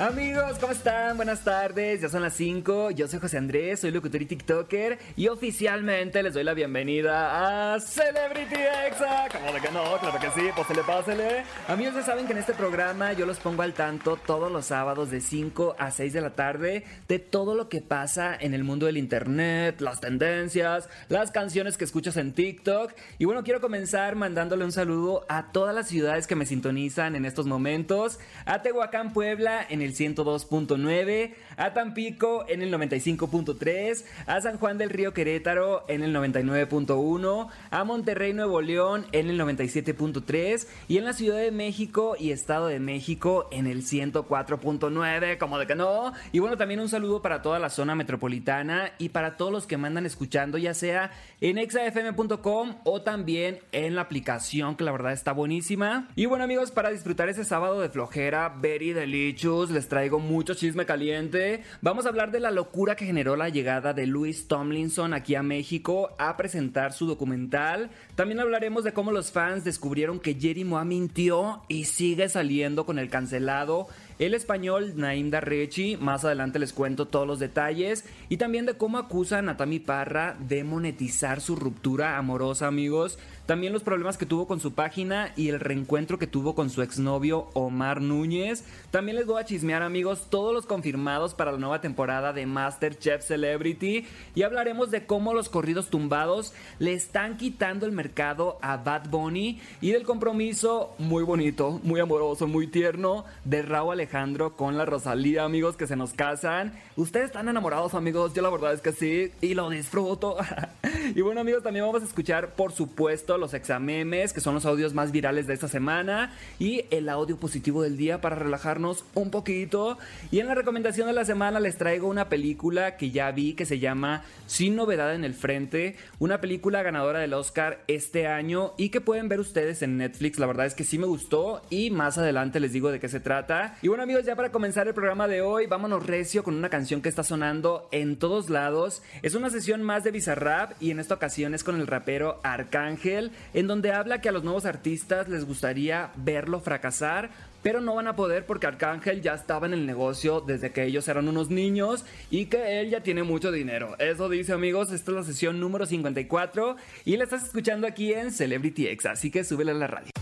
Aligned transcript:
Amigos, 0.00 0.58
¿cómo 0.60 0.72
están? 0.72 1.16
Buenas 1.16 1.42
tardes, 1.42 2.00
ya 2.00 2.08
son 2.08 2.22
las 2.22 2.34
5, 2.34 2.92
yo 2.92 3.08
soy 3.08 3.18
José 3.18 3.36
Andrés, 3.36 3.80
soy 3.80 3.90
locutor 3.90 4.22
y 4.22 4.26
TikToker 4.26 4.96
y 5.16 5.26
oficialmente 5.26 6.22
les 6.22 6.34
doy 6.34 6.44
la 6.44 6.54
bienvenida 6.54 7.72
a 7.74 7.80
Celebrity 7.80 8.60
Exa. 8.86 9.26
¿Cómo 9.32 9.52
de 9.52 9.60
que 9.60 9.72
no? 9.72 9.98
Claro 9.98 10.20
que 10.20 10.30
sí, 10.40 10.50
pásele, 10.56 10.84
pásele. 10.84 11.42
Amigos, 11.66 11.96
ya 11.96 12.02
saben 12.02 12.26
que 12.26 12.32
en 12.32 12.38
este 12.38 12.54
programa 12.54 13.12
yo 13.12 13.26
los 13.26 13.40
pongo 13.40 13.62
al 13.62 13.74
tanto 13.74 14.16
todos 14.24 14.52
los 14.52 14.66
sábados 14.66 15.10
de 15.10 15.20
5 15.20 15.74
a 15.76 15.90
6 15.90 16.12
de 16.12 16.20
la 16.20 16.30
tarde 16.30 16.84
de 17.08 17.18
todo 17.18 17.56
lo 17.56 17.68
que 17.68 17.80
pasa 17.80 18.36
en 18.38 18.54
el 18.54 18.62
mundo 18.62 18.86
del 18.86 18.98
internet, 18.98 19.80
las 19.80 19.98
tendencias, 19.98 20.88
las 21.08 21.32
canciones 21.32 21.76
que 21.76 21.84
escuchas 21.84 22.16
en 22.18 22.34
TikTok. 22.34 22.92
Y 23.18 23.24
bueno, 23.24 23.42
quiero 23.42 23.60
comenzar 23.60 24.14
mandándole 24.14 24.64
un 24.64 24.70
saludo 24.70 25.26
a 25.28 25.50
todas 25.50 25.74
las 25.74 25.88
ciudades 25.88 26.28
que 26.28 26.36
me 26.36 26.46
sintonizan 26.46 27.16
en 27.16 27.24
estos 27.24 27.46
momentos. 27.46 28.20
A 28.44 28.62
Tehuacán, 28.62 29.12
Puebla, 29.12 29.66
en 29.68 29.82
el 29.82 29.87
102.9, 29.94 31.34
a 31.56 31.72
Tampico 31.72 32.44
en 32.48 32.62
el 32.62 32.72
95.3, 32.72 34.04
a 34.26 34.40
San 34.40 34.58
Juan 34.58 34.78
del 34.78 34.90
Río 34.90 35.12
Querétaro 35.12 35.84
en 35.88 36.02
el 36.02 36.14
99.1, 36.14 37.48
a 37.70 37.84
Monterrey 37.84 38.32
Nuevo 38.32 38.60
León 38.60 39.06
en 39.12 39.30
el 39.30 39.40
97.3 39.40 40.66
y 40.88 40.98
en 40.98 41.04
la 41.04 41.12
Ciudad 41.12 41.38
de 41.38 41.50
México 41.50 42.16
y 42.18 42.30
Estado 42.30 42.66
de 42.66 42.80
México 42.80 43.48
en 43.50 43.66
el 43.66 43.82
104.9, 43.82 45.38
como 45.38 45.58
de 45.58 45.66
que 45.66 45.74
no. 45.74 46.12
Y 46.32 46.38
bueno, 46.38 46.56
también 46.56 46.80
un 46.80 46.88
saludo 46.88 47.22
para 47.22 47.42
toda 47.42 47.58
la 47.58 47.70
zona 47.70 47.94
metropolitana 47.94 48.92
y 48.98 49.10
para 49.10 49.36
todos 49.36 49.52
los 49.52 49.66
que 49.66 49.76
mandan 49.76 50.06
escuchando, 50.06 50.58
ya 50.58 50.74
sea 50.74 51.10
en 51.40 51.58
exafm.com 51.58 52.76
o 52.84 53.02
también 53.02 53.60
en 53.72 53.94
la 53.94 54.02
aplicación, 54.02 54.76
que 54.76 54.84
la 54.84 54.92
verdad 54.92 55.12
está 55.12 55.32
buenísima. 55.32 56.08
Y 56.16 56.26
bueno, 56.26 56.44
amigos, 56.44 56.70
para 56.70 56.90
disfrutar 56.90 57.28
ese 57.28 57.44
sábado 57.44 57.80
de 57.80 57.88
flojera, 57.88 58.48
very 58.60 58.92
delicious, 58.92 59.70
les 59.78 59.86
traigo 59.86 60.18
mucho 60.18 60.54
chisme 60.54 60.86
caliente. 60.86 61.62
Vamos 61.82 62.04
a 62.04 62.08
hablar 62.08 62.32
de 62.32 62.40
la 62.40 62.50
locura 62.50 62.96
que 62.96 63.06
generó 63.06 63.36
la 63.36 63.48
llegada 63.48 63.94
de 63.94 64.08
Louis 64.08 64.48
Tomlinson 64.48 65.14
aquí 65.14 65.36
a 65.36 65.44
México 65.44 66.16
a 66.18 66.36
presentar 66.36 66.92
su 66.92 67.06
documental. 67.06 67.88
También 68.16 68.40
hablaremos 68.40 68.82
de 68.82 68.92
cómo 68.92 69.12
los 69.12 69.30
fans 69.30 69.62
descubrieron 69.62 70.18
que 70.18 70.34
Jerry 70.34 70.64
Moa 70.64 70.84
mintió 70.84 71.62
y 71.68 71.84
sigue 71.84 72.28
saliendo 72.28 72.86
con 72.86 72.98
el 72.98 73.08
cancelado 73.08 73.86
el 74.18 74.34
español 74.34 74.94
Naim 74.96 75.30
Darrechi. 75.30 75.96
Más 75.96 76.24
adelante 76.24 76.58
les 76.58 76.72
cuento 76.72 77.06
todos 77.06 77.26
los 77.26 77.38
detalles 77.38 78.04
y 78.28 78.36
también 78.36 78.66
de 78.66 78.74
cómo 78.74 78.98
acusan 78.98 79.48
a 79.48 79.56
Tami 79.56 79.78
Parra 79.78 80.36
de 80.40 80.64
monetizar 80.64 81.40
su 81.40 81.56
ruptura 81.56 82.18
amorosa, 82.18 82.66
amigos. 82.66 83.18
También 83.46 83.72
los 83.72 83.82
problemas 83.82 84.18
que 84.18 84.26
tuvo 84.26 84.46
con 84.46 84.60
su 84.60 84.74
página 84.74 85.32
y 85.36 85.48
el 85.48 85.60
reencuentro 85.60 86.18
que 86.18 86.26
tuvo 86.26 86.54
con 86.54 86.68
su 86.68 86.82
exnovio 86.82 87.48
Omar 87.54 88.02
Núñez. 88.02 88.64
También 88.90 89.16
les 89.16 89.26
voy 89.26 89.40
a 89.40 89.46
chismear, 89.46 89.82
amigos, 89.82 90.26
todos 90.28 90.52
los 90.52 90.66
confirmados 90.66 91.34
para 91.34 91.52
la 91.52 91.58
nueva 91.58 91.80
temporada 91.80 92.32
de 92.32 92.44
Masterchef 92.44 93.24
Celebrity 93.24 94.06
y 94.34 94.42
hablaremos 94.42 94.90
de 94.90 95.06
cómo 95.06 95.32
los 95.32 95.48
corridos 95.48 95.88
tumbados 95.88 96.52
le 96.78 96.92
están 96.92 97.38
quitando 97.38 97.86
el 97.86 97.92
mercado 97.92 98.58
a 98.60 98.76
Bad 98.76 99.08
Bunny 99.08 99.60
y 99.80 99.92
del 99.92 100.02
compromiso 100.02 100.94
muy 100.98 101.22
bonito, 101.22 101.80
muy 101.82 102.00
amoroso, 102.00 102.46
muy 102.46 102.66
tierno 102.66 103.24
de 103.44 103.62
Raúl 103.62 103.92
Alejandro 103.92 104.07
Alejandro 104.08 104.56
con 104.56 104.78
la 104.78 104.86
Rosalía, 104.86 105.44
amigos, 105.44 105.76
que 105.76 105.86
se 105.86 105.94
nos 105.94 106.14
casan. 106.14 106.72
Ustedes 106.96 107.26
están 107.26 107.46
enamorados, 107.46 107.92
amigos. 107.92 108.32
Yo 108.32 108.40
la 108.40 108.48
verdad 108.48 108.72
es 108.72 108.80
que 108.80 108.92
sí. 108.92 109.32
Y 109.42 109.52
lo 109.52 109.68
disfruto. 109.68 110.38
y 111.14 111.20
bueno, 111.20 111.42
amigos, 111.42 111.62
también 111.62 111.84
vamos 111.84 112.00
a 112.00 112.06
escuchar, 112.06 112.54
por 112.54 112.72
supuesto, 112.72 113.36
los 113.36 113.52
examemes, 113.52 114.32
que 114.32 114.40
son 114.40 114.54
los 114.54 114.64
audios 114.64 114.94
más 114.94 115.12
virales 115.12 115.46
de 115.46 115.52
esta 115.52 115.68
semana. 115.68 116.32
Y 116.58 116.86
el 116.90 117.10
audio 117.10 117.36
positivo 117.36 117.82
del 117.82 117.98
día 117.98 118.22
para 118.22 118.36
relajarnos 118.36 119.04
un 119.12 119.30
poquito. 119.30 119.98
Y 120.30 120.40
en 120.40 120.46
la 120.46 120.54
recomendación 120.54 121.06
de 121.06 121.12
la 121.12 121.26
semana 121.26 121.60
les 121.60 121.76
traigo 121.76 122.08
una 122.08 122.30
película 122.30 122.96
que 122.96 123.10
ya 123.10 123.30
vi 123.30 123.52
que 123.52 123.66
se 123.66 123.78
llama 123.78 124.24
Sin 124.46 124.74
Novedad 124.74 125.14
en 125.14 125.24
el 125.24 125.34
Frente. 125.34 125.96
Una 126.18 126.40
película 126.40 126.82
ganadora 126.82 127.18
del 127.18 127.34
Oscar 127.34 127.84
este 127.88 128.26
año 128.26 128.72
y 128.78 128.88
que 128.88 129.02
pueden 129.02 129.28
ver 129.28 129.38
ustedes 129.38 129.82
en 129.82 129.98
Netflix. 129.98 130.38
La 130.38 130.46
verdad 130.46 130.64
es 130.64 130.74
que 130.74 130.84
sí 130.84 130.96
me 130.96 131.06
gustó. 131.06 131.60
Y 131.68 131.90
más 131.90 132.16
adelante 132.16 132.58
les 132.58 132.72
digo 132.72 132.90
de 132.90 133.00
qué 133.00 133.10
se 133.10 133.20
trata. 133.20 133.76
Y 133.82 133.88
bueno, 133.88 133.97
bueno 133.98 134.12
amigos, 134.12 134.26
ya 134.26 134.36
para 134.36 134.52
comenzar 134.52 134.86
el 134.86 134.94
programa 134.94 135.26
de 135.26 135.42
hoy, 135.42 135.66
vámonos 135.66 136.06
recio 136.06 136.44
con 136.44 136.54
una 136.54 136.68
canción 136.68 137.02
que 137.02 137.08
está 137.08 137.24
sonando 137.24 137.88
en 137.90 138.16
todos 138.16 138.48
lados. 138.48 139.02
Es 139.22 139.34
una 139.34 139.50
sesión 139.50 139.82
más 139.82 140.04
de 140.04 140.12
Bizarrap 140.12 140.80
y 140.80 140.92
en 140.92 141.00
esta 141.00 141.14
ocasión 141.14 141.52
es 141.52 141.64
con 141.64 141.74
el 141.74 141.88
rapero 141.88 142.38
Arcángel, 142.44 143.32
en 143.54 143.66
donde 143.66 143.90
habla 143.90 144.20
que 144.20 144.28
a 144.28 144.32
los 144.32 144.44
nuevos 144.44 144.66
artistas 144.66 145.28
les 145.28 145.44
gustaría 145.44 146.12
verlo 146.14 146.60
fracasar, 146.60 147.30
pero 147.64 147.80
no 147.80 147.96
van 147.96 148.06
a 148.06 148.14
poder 148.14 148.46
porque 148.46 148.68
Arcángel 148.68 149.20
ya 149.20 149.34
estaba 149.34 149.66
en 149.66 149.72
el 149.72 149.84
negocio 149.84 150.42
desde 150.42 150.70
que 150.70 150.84
ellos 150.84 151.08
eran 151.08 151.26
unos 151.26 151.50
niños 151.50 152.04
y 152.30 152.46
que 152.46 152.80
él 152.80 152.90
ya 152.90 153.02
tiene 153.02 153.24
mucho 153.24 153.50
dinero. 153.50 153.96
Eso 153.98 154.28
dice 154.28 154.52
amigos, 154.52 154.92
esta 154.92 155.10
es 155.10 155.16
la 155.16 155.24
sesión 155.24 155.58
número 155.58 155.86
54 155.86 156.76
y 157.04 157.16
la 157.16 157.24
estás 157.24 157.46
escuchando 157.46 157.88
aquí 157.88 158.12
en 158.12 158.30
Celebrity 158.30 158.86
X, 158.86 159.06
así 159.06 159.32
que 159.32 159.42
súbele 159.42 159.72
a 159.72 159.74
la 159.74 159.88
radio. 159.88 160.12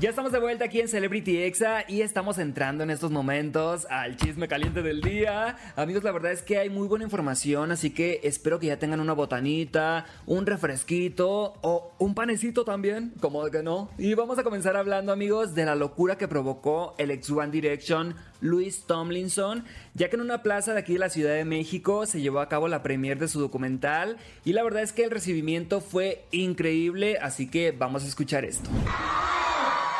Ya 0.00 0.10
estamos 0.10 0.30
de 0.30 0.38
vuelta 0.38 0.66
aquí 0.66 0.78
en 0.78 0.86
Celebrity 0.86 1.38
Exa 1.38 1.84
y 1.88 2.02
estamos 2.02 2.38
entrando 2.38 2.84
en 2.84 2.90
estos 2.90 3.10
momentos 3.10 3.84
al 3.90 4.16
chisme 4.16 4.46
caliente 4.46 4.80
del 4.80 5.00
día. 5.00 5.56
Amigos, 5.74 6.04
la 6.04 6.12
verdad 6.12 6.30
es 6.30 6.40
que 6.40 6.56
hay 6.56 6.70
muy 6.70 6.86
buena 6.86 7.04
información, 7.04 7.72
así 7.72 7.90
que 7.90 8.20
espero 8.22 8.60
que 8.60 8.68
ya 8.68 8.78
tengan 8.78 9.00
una 9.00 9.12
botanita, 9.12 10.06
un 10.24 10.46
refresquito 10.46 11.54
o 11.62 11.96
un 11.98 12.14
panecito 12.14 12.64
también, 12.64 13.12
como 13.20 13.44
que 13.50 13.64
no. 13.64 13.90
Y 13.98 14.14
vamos 14.14 14.38
a 14.38 14.44
comenzar 14.44 14.76
hablando, 14.76 15.10
amigos, 15.10 15.56
de 15.56 15.64
la 15.64 15.74
locura 15.74 16.16
que 16.16 16.28
provocó 16.28 16.94
el 16.98 17.10
ex 17.10 17.28
One 17.28 17.50
Direction 17.50 18.14
Louis 18.40 18.84
Tomlinson, 18.86 19.64
ya 19.94 20.08
que 20.08 20.14
en 20.14 20.22
una 20.22 20.44
plaza 20.44 20.74
de 20.74 20.78
aquí 20.78 20.92
de 20.92 21.00
la 21.00 21.10
Ciudad 21.10 21.34
de 21.34 21.44
México 21.44 22.06
se 22.06 22.20
llevó 22.20 22.38
a 22.38 22.48
cabo 22.48 22.68
la 22.68 22.84
premiere 22.84 23.18
de 23.18 23.26
su 23.26 23.40
documental 23.40 24.16
y 24.44 24.52
la 24.52 24.62
verdad 24.62 24.84
es 24.84 24.92
que 24.92 25.02
el 25.02 25.10
recibimiento 25.10 25.80
fue 25.80 26.24
increíble, 26.30 27.18
así 27.20 27.50
que 27.50 27.72
vamos 27.72 28.04
a 28.04 28.06
escuchar 28.06 28.44
esto. 28.44 28.70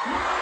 Yeah. 0.07 0.35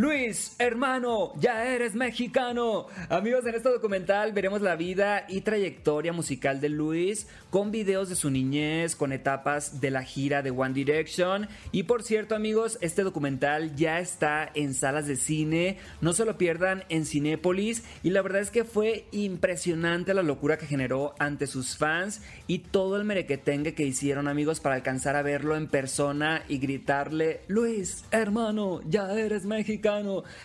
Luis, 0.00 0.56
hermano, 0.58 1.34
ya 1.38 1.66
eres 1.66 1.94
mexicano. 1.94 2.86
Amigos, 3.10 3.44
en 3.44 3.54
este 3.54 3.68
documental 3.68 4.32
veremos 4.32 4.62
la 4.62 4.74
vida 4.74 5.26
y 5.28 5.42
trayectoria 5.42 6.10
musical 6.14 6.58
de 6.62 6.70
Luis 6.70 7.28
con 7.50 7.70
videos 7.70 8.08
de 8.08 8.14
su 8.14 8.30
niñez, 8.30 8.96
con 8.96 9.12
etapas 9.12 9.82
de 9.82 9.90
la 9.90 10.02
gira 10.02 10.40
de 10.40 10.52
One 10.52 10.72
Direction. 10.72 11.50
Y 11.70 11.82
por 11.82 12.02
cierto, 12.02 12.34
amigos, 12.34 12.78
este 12.80 13.02
documental 13.02 13.76
ya 13.76 14.00
está 14.00 14.50
en 14.54 14.72
salas 14.72 15.06
de 15.06 15.16
cine. 15.16 15.76
No 16.00 16.14
se 16.14 16.24
lo 16.24 16.38
pierdan 16.38 16.84
en 16.88 17.04
Cinépolis. 17.04 17.84
Y 18.02 18.08
la 18.08 18.22
verdad 18.22 18.40
es 18.40 18.50
que 18.50 18.64
fue 18.64 19.04
impresionante 19.12 20.14
la 20.14 20.22
locura 20.22 20.56
que 20.56 20.64
generó 20.64 21.14
ante 21.18 21.46
sus 21.46 21.76
fans 21.76 22.22
y 22.46 22.60
todo 22.60 22.96
el 22.96 23.04
merequetengue 23.04 23.74
que 23.74 23.84
hicieron, 23.84 24.28
amigos, 24.28 24.60
para 24.60 24.76
alcanzar 24.76 25.14
a 25.16 25.20
verlo 25.20 25.56
en 25.56 25.68
persona 25.68 26.42
y 26.48 26.56
gritarle: 26.56 27.42
Luis, 27.48 28.06
hermano, 28.12 28.80
ya 28.88 29.12
eres 29.12 29.44
mexicano. 29.44 29.89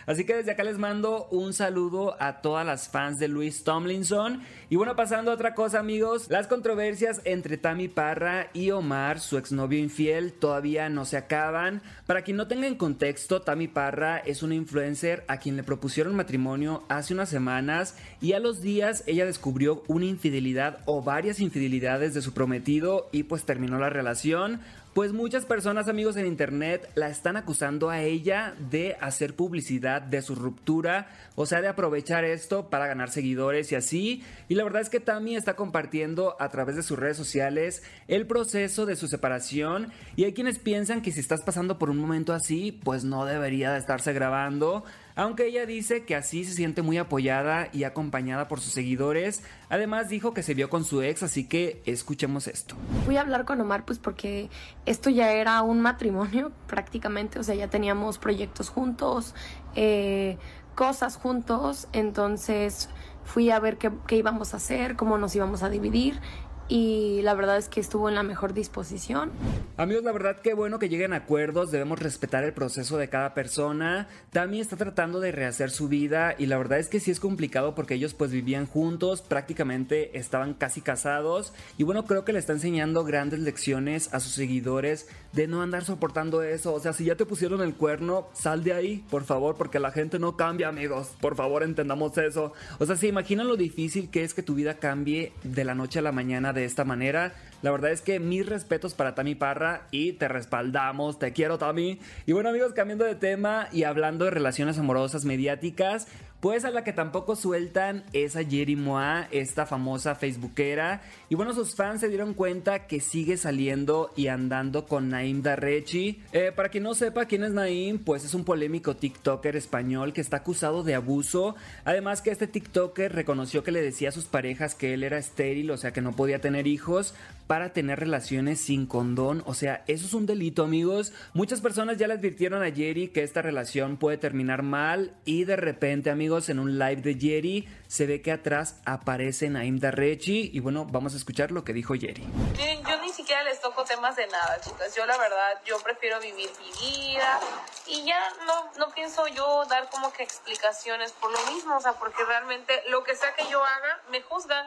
Así 0.06 0.26
que 0.26 0.36
desde 0.36 0.52
acá 0.52 0.64
les 0.64 0.78
mando 0.78 1.28
un 1.30 1.54
saludo 1.54 2.16
a 2.20 2.42
todas 2.42 2.66
las 2.66 2.90
fans 2.90 3.20
de 3.20 3.28
Luis 3.28 3.64
Tomlinson. 3.64 4.42
Y 4.70 4.76
bueno, 4.76 4.96
pasando 4.96 5.30
a 5.30 5.36
otra 5.36 5.54
cosa, 5.54 5.80
amigos, 5.80 6.28
las 6.30 6.48
controversias 6.48 7.22
entre 7.26 7.58
Tammy 7.58 7.88
Parra 7.88 8.50
y 8.54 8.72
Omar, 8.72 9.20
su 9.20 9.38
exnovio 9.38 9.80
infiel, 9.80 10.34
todavía 10.34 10.90
no 10.90 11.06
se 11.06 11.18
acaban. 11.18 11.84
Para 12.08 12.24
quien 12.24 12.38
no 12.38 12.48
tenga 12.48 12.66
en 12.66 12.76
contexto, 12.76 13.44
Tammy 13.44 13.68
Parra 13.68 14.18
es 14.18 14.42
una 14.42 14.56
influencer 14.56 15.24
a 15.28 15.38
quien 15.38 15.58
le 15.58 15.64
propusieron 15.64 16.16
matrimonio 16.16 16.84
hace 16.90 17.14
unas 17.14 17.30
semanas 17.30 17.96
y 18.22 18.34
a 18.34 18.40
los 18.40 18.62
días 18.62 19.04
ella 19.06 19.26
descubrió 19.26 19.84
una 19.88 20.06
infidelidad 20.06 20.80
o 20.86 21.04
varias 21.04 21.40
infidelidades 21.40 22.14
de 22.16 22.22
su 22.22 22.34
prometido 22.34 23.10
y 23.12 23.24
pues 23.24 23.46
terminó 23.46 23.78
la 23.78 23.90
relación. 23.90 24.62
Pues 24.96 25.12
muchas 25.12 25.46
personas, 25.46 25.90
amigos 25.90 26.16
en 26.16 26.26
internet, 26.26 26.90
la 26.96 27.10
están 27.10 27.36
acusando 27.36 27.90
a 27.90 28.02
ella 28.02 28.56
de 28.72 28.96
hacer 29.02 29.36
publicidad 29.36 30.02
de 30.02 30.22
su 30.22 30.36
ruptura, 30.36 31.10
o 31.36 31.46
sea, 31.46 31.60
de 31.60 31.68
aprovechar 31.68 32.24
esto 32.24 32.70
para 32.70 32.88
ganar 32.88 33.10
seguidores 33.10 33.74
y 33.74 33.76
así. 33.76 34.24
Y 34.48 34.56
la 34.56 34.64
verdad 34.64 34.82
es 34.82 34.90
que 34.90 35.02
Tammy 35.02 35.36
está 35.36 35.58
compartiendo 35.58 36.38
a 36.40 36.48
través 36.48 36.78
de 36.78 36.82
sus 36.82 36.98
redes 36.98 37.18
sociales 37.18 37.84
el 38.08 38.26
proceso 38.26 38.86
de 38.86 38.96
su 38.96 39.10
separación. 39.10 39.92
Y 40.16 40.24
hay 40.24 40.32
quienes 40.32 40.60
piensan 40.60 41.02
que 41.02 41.12
si 41.12 41.20
estás 41.20 41.42
pasando 41.42 41.78
por 41.78 41.90
un 41.90 41.98
momento 41.98 42.32
así, 42.32 42.72
pues 42.72 43.04
no 43.04 43.26
debería 43.26 43.74
de 43.74 43.80
estarse 43.80 44.14
grabando. 44.14 44.86
Aunque 45.16 45.48
ella 45.48 45.66
dice 45.66 46.04
que 46.04 46.16
así 46.16 46.44
se 46.44 46.54
siente 46.54 46.82
muy 46.82 46.98
apoyada 46.98 47.70
y 47.72 47.84
acompañada 47.84 48.48
por 48.48 48.60
sus 48.60 48.74
seguidores. 48.74 49.44
Además 49.70 50.10
dijo 50.10 50.34
que 50.34 50.44
se 50.44 50.54
vio 50.54 50.70
con 50.70 50.84
su 50.84 51.02
ex, 51.02 51.24
así 51.24 51.48
que 51.48 51.82
escuchemos 51.86 52.48
esto. 52.48 52.76
Fui 53.06 53.18
a 53.18 53.22
hablar 53.22 53.46
con 53.46 53.62
Omar 53.62 53.86
pues 53.86 54.00
porque 54.00 54.50
esto 54.86 55.10
ya 55.10 55.32
era 55.32 55.62
un 55.62 55.82
matrimonio 55.82 56.52
prácticamente, 56.68 57.40
o 57.40 57.44
sea, 57.44 57.56
ya 57.56 57.70
teníamos 57.70 58.18
proyectos 58.18 58.70
juntos, 58.70 59.36
eh, 59.76 60.38
cosas 60.76 61.16
juntos, 61.16 61.88
entonces 61.94 62.90
fui 63.24 63.50
a 63.50 63.60
ver 63.60 63.78
qué, 63.78 63.92
qué 64.08 64.18
íbamos 64.18 64.54
a 64.54 64.58
hacer, 64.58 64.96
cómo 64.96 65.18
nos 65.18 65.36
íbamos 65.36 65.64
a 65.64 65.70
dividir 65.70 66.20
y 66.68 67.22
la 67.22 67.34
verdad 67.34 67.58
es 67.58 67.70
que 67.70 67.80
estuvo 67.80 68.10
en 68.10 68.16
la 68.16 68.24
mejor 68.24 68.54
disposición. 68.54 69.32
Amigos, 69.78 70.04
la 70.04 70.12
verdad 70.12 70.42
que 70.42 70.54
bueno 70.54 70.80
que 70.80 70.90
lleguen 70.90 71.14
a 71.14 71.18
acuerdos, 71.18 71.72
debemos 71.72 72.00
respetar 72.00 72.44
el 72.44 72.54
proceso 72.54 72.98
de 72.98 73.10
cada 73.10 73.34
persona. 73.34 74.08
Tami 74.32 74.60
está 74.60 74.76
tratando 74.76 75.20
de 75.20 75.32
rehacer 75.32 75.70
su 75.70 75.88
vida 75.88 76.36
y 76.38 76.48
la 76.48 76.58
verdad 76.58 76.80
es 76.80 76.88
que 76.88 77.00
sí 77.00 77.12
es 77.12 77.20
complicado 77.20 77.76
porque 77.76 77.96
ellos 77.96 78.14
pues 78.14 78.32
vivían 78.32 78.66
juntos, 78.66 79.22
prácticamente 79.22 80.18
estaban 80.18 80.54
casi 80.54 80.82
casados 80.82 81.54
y 81.78 81.84
bueno, 81.84 82.06
creo 82.06 82.26
que 82.26 82.34
le 82.34 82.40
está 82.40 82.54
enseñando 82.54 83.04
grandes 83.04 83.40
lecciones 83.40 84.14
a 84.14 84.20
sus 84.20 84.34
seguidores 84.34 85.08
de 85.36 85.48
no 85.48 85.62
andar 85.62 85.84
soportando 85.84 86.42
eso. 86.42 86.74
O 86.74 86.80
sea, 86.80 86.94
si 86.94 87.06
ya 87.06 87.16
te 87.16 87.26
pusieron 87.26 87.62
el 87.62 87.76
cuerno, 87.76 88.28
sal 88.34 88.64
de 88.64 88.74
ahí, 88.74 89.04
por 89.10 89.26
favor, 89.26 89.56
porque 89.56 89.80
la 89.80 89.92
gente 89.92 90.18
no 90.18 90.38
cambia, 90.38 90.70
amigos. 90.70 91.12
Por 91.20 91.36
favor, 91.36 91.62
entendamos 91.62 92.18
eso. 92.18 92.54
O 92.80 92.86
sea, 92.86 92.96
se 92.96 93.08
imaginan 93.08 93.48
lo 93.48 93.58
difícil 93.58 94.10
que 94.10 94.24
es 94.24 94.34
que 94.34 94.44
tu 94.44 94.56
vida 94.56 94.76
cambie 94.76 95.34
de 95.44 95.66
la 95.66 95.76
noche 95.76 96.00
a 96.00 96.02
la 96.02 96.14
mañana 96.14 96.54
de 96.54 96.64
esta 96.64 96.86
manera. 96.86 97.34
La 97.62 97.72
verdad 97.72 97.92
es 97.92 98.02
que 98.02 98.20
mis 98.20 98.46
respetos 98.46 98.94
para 98.94 99.16
Tami 99.16 99.36
Parra 99.36 99.88
y 99.92 100.14
te 100.14 100.28
respaldamos, 100.28 101.20
te 101.20 101.34
quiero 101.34 101.58
Tami. 101.58 102.00
Y 102.26 102.32
bueno 102.32 102.50
amigos, 102.50 102.74
cambiando 102.74 103.06
de 103.06 103.16
tema 103.16 103.68
y 103.72 103.84
hablando 103.84 104.26
de 104.26 104.32
relaciones 104.32 104.78
amorosas 104.78 105.26
mediáticas, 105.26 106.08
pues 106.46 106.64
a 106.64 106.70
la 106.70 106.84
que 106.84 106.94
tampoco 106.94 107.36
sueltan 107.36 108.04
es 108.14 108.36
a 108.36 108.44
Jerry 108.44 108.76
Moa, 108.76 109.28
esta 109.32 109.66
famosa 109.66 110.14
facebookera. 110.14 111.02
Y 111.28 111.34
bueno, 111.34 111.56
sus 111.56 111.74
fans 111.74 112.02
se 112.02 112.08
dieron 112.08 112.36
cuenta 112.36 112.86
que 112.86 113.00
sigue 113.00 113.36
saliendo 113.36 114.12
y 114.16 114.28
andando 114.28 114.86
con 114.86 115.10
Naim 115.10 115.42
Darrechi. 115.42 116.22
Eh, 116.34 116.52
para 116.56 116.70
quien 116.70 116.84
no 116.84 116.94
sepa 116.94 117.26
quién 117.26 117.44
es 117.44 117.52
Naim, 117.52 117.98
pues 117.98 118.24
es 118.24 118.36
un 118.36 118.44
polémico 118.44 118.96
TikToker 118.96 119.56
español 119.56 120.14
que 120.14 120.22
está 120.22 120.38
acusado 120.38 120.84
de 120.84 120.94
abuso. 120.94 121.56
Además 121.84 122.22
que 122.22 122.30
este 122.30 122.46
TikToker 122.46 123.12
reconoció 123.12 123.64
que 123.64 123.72
le 123.72 123.82
decía 123.82 124.10
a 124.10 124.12
sus 124.12 124.26
parejas 124.26 124.76
que 124.76 124.94
él 124.94 125.04
era 125.04 125.18
estéril, 125.18 125.72
o 125.72 125.78
sea 125.78 125.94
que 125.94 126.02
no 126.02 126.12
podía 126.12 126.42
tener 126.42 126.68
hijos 126.68 127.16
para 127.48 127.74
tener 127.74 128.00
relaciones 128.00 128.60
sin 128.60 128.86
condón. 128.86 129.44
O 129.46 129.54
sea, 129.54 129.84
eso 129.88 130.06
es 130.06 130.14
un 130.14 130.26
delito, 130.26 130.64
amigos. 130.64 131.14
Muchas 131.34 131.62
personas 131.62 131.98
ya 131.98 132.08
le 132.08 132.16
advirtieron 132.16 132.64
a 132.64 132.72
Jerry 132.72 133.08
que 133.08 133.24
esta 133.24 133.42
relación 133.42 133.98
puede 133.98 134.18
terminar 134.18 134.64
mal 134.64 135.14
y 135.26 135.46
de 135.46 135.56
repente, 135.56 136.10
amigos, 136.10 136.35
en 136.50 136.60
un 136.60 136.78
live 136.78 137.02
de 137.02 137.16
Jerry 137.16 137.68
se 137.88 138.06
ve 138.06 138.22
que 138.22 138.32
atrás 138.32 138.82
aparece 138.86 139.50
Naim 139.50 139.80
Darrechi 139.80 140.52
y 140.54 140.60
bueno, 140.60 140.86
vamos 140.86 141.14
a 141.14 141.18
escuchar 141.18 141.52
lo 141.52 141.64
que 141.64 141.74
dijo 141.74 141.94
Jerry. 141.94 142.24
Miren, 142.58 142.84
yo 142.84 143.02
ni 143.02 143.12
siquiera 143.12 143.44
les 143.44 143.62
toco 143.62 143.84
temas 143.86 144.16
de 144.16 144.28
nada, 144.28 144.60
chicas. 144.62 144.96
Yo 144.96 145.06
la 145.06 145.18
verdad, 145.18 145.62
yo 145.66 145.80
prefiero 145.80 146.20
vivir 146.20 146.50
mi 146.60 146.90
vida 146.90 147.40
y 147.88 148.06
ya 148.06 148.20
no, 148.46 148.72
no 148.78 148.94
pienso 148.94 149.28
yo 149.28 149.64
dar 149.70 149.90
como 149.90 150.12
que 150.12 150.24
explicaciones 150.24 151.12
por 151.14 151.32
lo 151.32 151.54
mismo, 151.54 151.78
o 151.78 151.80
sea, 151.80 151.94
porque 151.94 152.24
realmente 152.26 152.74
lo 152.90 153.04
que 153.04 153.16
sea 153.16 153.34
que 153.36 153.44
yo 153.50 153.64
haga, 153.64 154.02
me 154.12 154.22
juzgan 154.22 154.66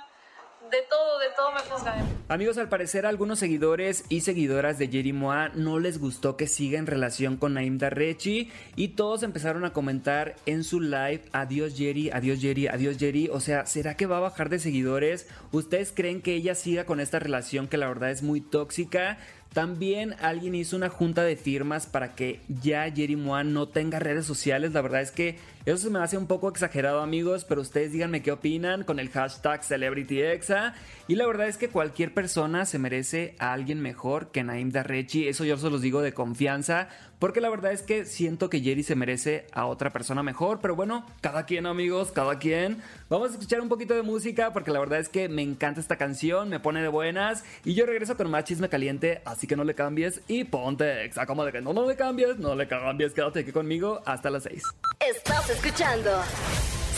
de 0.71 0.79
todo, 0.89 1.19
de 1.19 1.27
todo 1.37 1.53
me 1.53 1.61
juzgan. 1.61 2.19
Amigos, 2.29 2.59
al 2.59 2.69
parecer 2.69 3.07
a 3.07 3.09
algunos 3.09 3.39
seguidores 3.39 4.05
y 4.09 4.21
seguidoras 4.21 4.79
de 4.79 4.89
Jerry 4.89 5.13
Moa 5.13 5.49
no 5.55 5.79
les 5.79 5.99
gustó 5.99 6.37
que 6.37 6.47
siga 6.47 6.79
en 6.79 6.87
relación 6.87 7.37
con 7.37 7.55
Naim 7.55 7.79
Darrechi 7.79 8.51
y 8.77 8.89
todos 8.89 9.23
empezaron 9.23 9.65
a 9.65 9.73
comentar 9.73 10.37
en 10.45 10.65
su 10.65 10.81
live, 10.81 11.23
adiós 11.33 11.75
Jerry, 11.77 12.11
adiós 12.11 12.41
Jerry, 12.41 12.67
adiós 12.67 12.99
Jerry, 12.99 13.29
o 13.33 13.41
sea, 13.41 13.65
¿será 13.65 13.97
que 13.97 14.07
va 14.07 14.19
a 14.19 14.21
bajar 14.21 14.51
de 14.51 14.59
seguidores? 14.59 15.27
¿Ustedes 15.53 15.93
creen 15.95 16.21
que 16.21 16.35
ella 16.35 16.55
siga 16.55 16.85
con 16.85 17.01
esta 17.01 17.19
relación 17.19 17.69
que 17.69 17.79
la 17.79 17.89
verdad 17.89 18.11
es 18.11 18.23
muy 18.23 18.41
tóxica? 18.41 19.19
También 19.53 20.15
alguien 20.21 20.55
hizo 20.55 20.77
una 20.77 20.89
junta 20.89 21.25
de 21.25 21.37
firmas 21.37 21.87
para 21.87 22.15
que 22.15 22.41
ya 22.49 22.91
Jerry 22.91 23.17
Moa 23.17 23.45
no 23.45 23.69
tenga 23.69 23.99
redes 23.99 24.27
sociales. 24.27 24.73
La 24.73 24.83
verdad 24.83 25.01
es 25.01 25.11
que 25.11 25.37
eso 25.69 25.77
se 25.77 25.91
me 25.91 25.99
hace 25.99 26.17
un 26.17 26.27
poco 26.27 26.49
exagerado, 26.49 27.03
amigos, 27.03 27.45
pero 27.45 27.61
ustedes 27.61 27.93
díganme 27.93 28.23
qué 28.23 28.33
opinan 28.33 28.85
con 28.85 28.99
el 28.99 29.11
hashtag 29.11 29.63
CelebrityExa. 29.63 30.75
Y 31.09 31.17
la 31.17 31.27
verdad 31.27 31.49
es 31.49 31.59
que 31.59 31.69
cualquier 31.69 32.15
persona 32.15 32.65
se 32.65 32.79
merece 32.79 33.35
a 33.39 33.53
alguien 33.53 33.81
mejor 33.81 34.31
que 34.31 34.45
Naim 34.45 34.71
Darrechi. 34.71 35.29
Eso 35.29 35.45
yo 35.45 35.59
se 35.59 35.69
los 35.69 35.83
digo 35.83 36.01
de 36.01 36.15
confianza, 36.15 36.89
porque 37.19 37.43
la 37.43 37.51
verdad 37.51 37.73
es 37.73 37.83
que 37.83 38.07
siento 38.07 38.49
que 38.49 38.61
Jerry 38.61 38.83
se 38.83 38.95
merece 38.95 39.47
a 39.53 39.67
otra 39.67 39.93
persona 39.93 40.23
mejor. 40.23 40.61
Pero 40.63 40.75
bueno, 40.75 41.05
cada 41.21 41.45
quien, 41.45 41.67
amigos, 41.67 42.13
cada 42.13 42.39
quien. 42.39 42.79
Vamos 43.11 43.31
a 43.31 43.33
escuchar 43.33 43.61
un 43.61 43.69
poquito 43.69 43.95
de 43.95 44.03
música, 44.03 44.55
porque 44.55 44.71
la 44.71 44.81
verdad 44.81 45.01
es 45.01 45.11
que 45.11 45.29
me 45.29 45.43
encanta 45.43 45.81
esta 45.81 45.97
canción, 45.97 46.49
me 46.49 46.61
pone 46.61 46.81
de 46.81 46.89
buenas. 46.89 47.45
Y 47.67 47.75
yo 47.75 47.85
regreso 47.85 48.17
con 48.17 48.31
más 48.31 48.45
chisme 48.45 48.71
caliente, 48.71 49.21
así 49.39 49.47
que 49.47 49.55
no 49.55 49.63
le 49.63 49.75
cambies 49.75 50.21
y 50.27 50.43
ponte 50.43 51.05
exa. 51.05 51.25
Como 51.25 51.45
de 51.45 51.53
que 51.53 51.61
no, 51.61 51.73
no 51.73 51.87
le 51.87 51.95
cambies, 51.95 52.39
no 52.39 52.57
le 52.57 52.67
cambies, 52.67 53.15
quédate 53.15 53.41
aquí 53.41 53.53
conmigo 53.53 54.03
hasta 54.05 54.31
las 54.31 54.43
6. 54.43 54.63
Estás 54.99 55.49
escuchando 55.49 56.11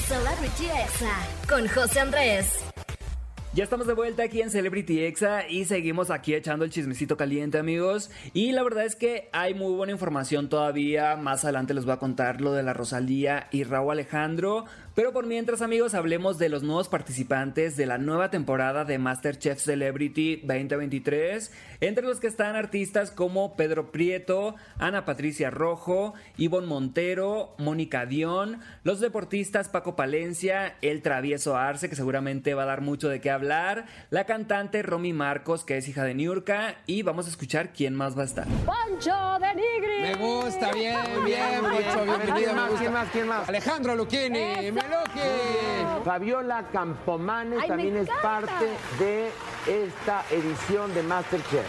Celebrity 0.08 0.64
Exa 0.64 1.18
con 1.46 1.68
José 1.68 2.00
Andrés. 2.00 2.64
Ya 3.52 3.64
estamos 3.64 3.88
de 3.88 3.94
vuelta 3.94 4.22
aquí 4.22 4.40
en 4.40 4.48
Celebrity 4.48 5.04
Exa 5.04 5.46
y 5.48 5.64
seguimos 5.64 6.10
aquí 6.10 6.34
echando 6.34 6.64
el 6.64 6.70
chismecito 6.70 7.16
caliente, 7.16 7.58
amigos. 7.58 8.10
Y 8.32 8.52
la 8.52 8.62
verdad 8.62 8.86
es 8.86 8.94
que 8.96 9.28
hay 9.32 9.54
muy 9.54 9.74
buena 9.74 9.92
información 9.92 10.48
todavía. 10.48 11.16
Más 11.16 11.44
adelante 11.44 11.74
les 11.74 11.84
voy 11.84 11.94
a 11.94 11.98
contar 11.98 12.40
lo 12.40 12.52
de 12.52 12.62
la 12.62 12.72
Rosalía 12.72 13.48
y 13.50 13.64
Raúl 13.64 13.90
Alejandro. 13.90 14.66
Pero 15.00 15.14
por 15.14 15.24
mientras, 15.24 15.62
amigos, 15.62 15.94
hablemos 15.94 16.36
de 16.36 16.50
los 16.50 16.62
nuevos 16.62 16.90
participantes 16.90 17.74
de 17.78 17.86
la 17.86 17.96
nueva 17.96 18.30
temporada 18.30 18.84
de 18.84 18.98
MasterChef 18.98 19.58
Celebrity 19.58 20.36
2023, 20.44 21.50
entre 21.80 22.04
los 22.04 22.20
que 22.20 22.26
están 22.26 22.54
artistas 22.54 23.10
como 23.10 23.56
Pedro 23.56 23.92
Prieto, 23.92 24.56
Ana 24.76 25.06
Patricia 25.06 25.48
Rojo, 25.48 26.12
Ivonne 26.36 26.66
Montero, 26.66 27.54
Mónica 27.56 28.04
Dion, 28.04 28.60
los 28.84 29.00
deportistas 29.00 29.70
Paco 29.70 29.96
Palencia, 29.96 30.76
el 30.82 31.00
travieso 31.00 31.56
Arce, 31.56 31.88
que 31.88 31.96
seguramente 31.96 32.52
va 32.52 32.64
a 32.64 32.66
dar 32.66 32.82
mucho 32.82 33.08
de 33.08 33.22
qué 33.22 33.30
hablar, 33.30 33.86
la 34.10 34.26
cantante 34.26 34.82
Romy 34.82 35.14
Marcos, 35.14 35.64
que 35.64 35.78
es 35.78 35.88
hija 35.88 36.04
de 36.04 36.12
Niurka, 36.12 36.76
y 36.84 37.04
vamos 37.04 37.24
a 37.26 37.30
escuchar 37.30 37.72
quién 37.72 37.94
más 37.94 38.18
va 38.18 38.20
a 38.20 38.26
estar. 38.26 38.46
¡Pancho 38.66 39.38
de 39.40 39.54
Nigri! 39.54 40.02
Me 40.02 40.14
gusta, 40.16 40.72
bien, 40.72 40.98
bien, 41.24 41.62
Pancho, 41.62 42.04
bienvenido. 42.04 42.34
¿Quién 42.34 42.54
más? 42.54 42.70
¿Quién 42.78 42.92
más? 42.92 43.08
¿Quién 43.10 43.28
más? 43.28 43.48
Alejandro 43.48 43.96
Lucchini, 43.96 44.70
Fabiola 46.04 46.64
Campomanes 46.72 47.60
Ay, 47.62 47.68
también 47.68 47.96
es 47.96 48.08
encanta. 48.08 48.22
parte 48.22 48.76
de 48.98 49.30
esta 49.66 50.24
edición 50.30 50.92
de 50.94 51.02
Masterchef. 51.02 51.66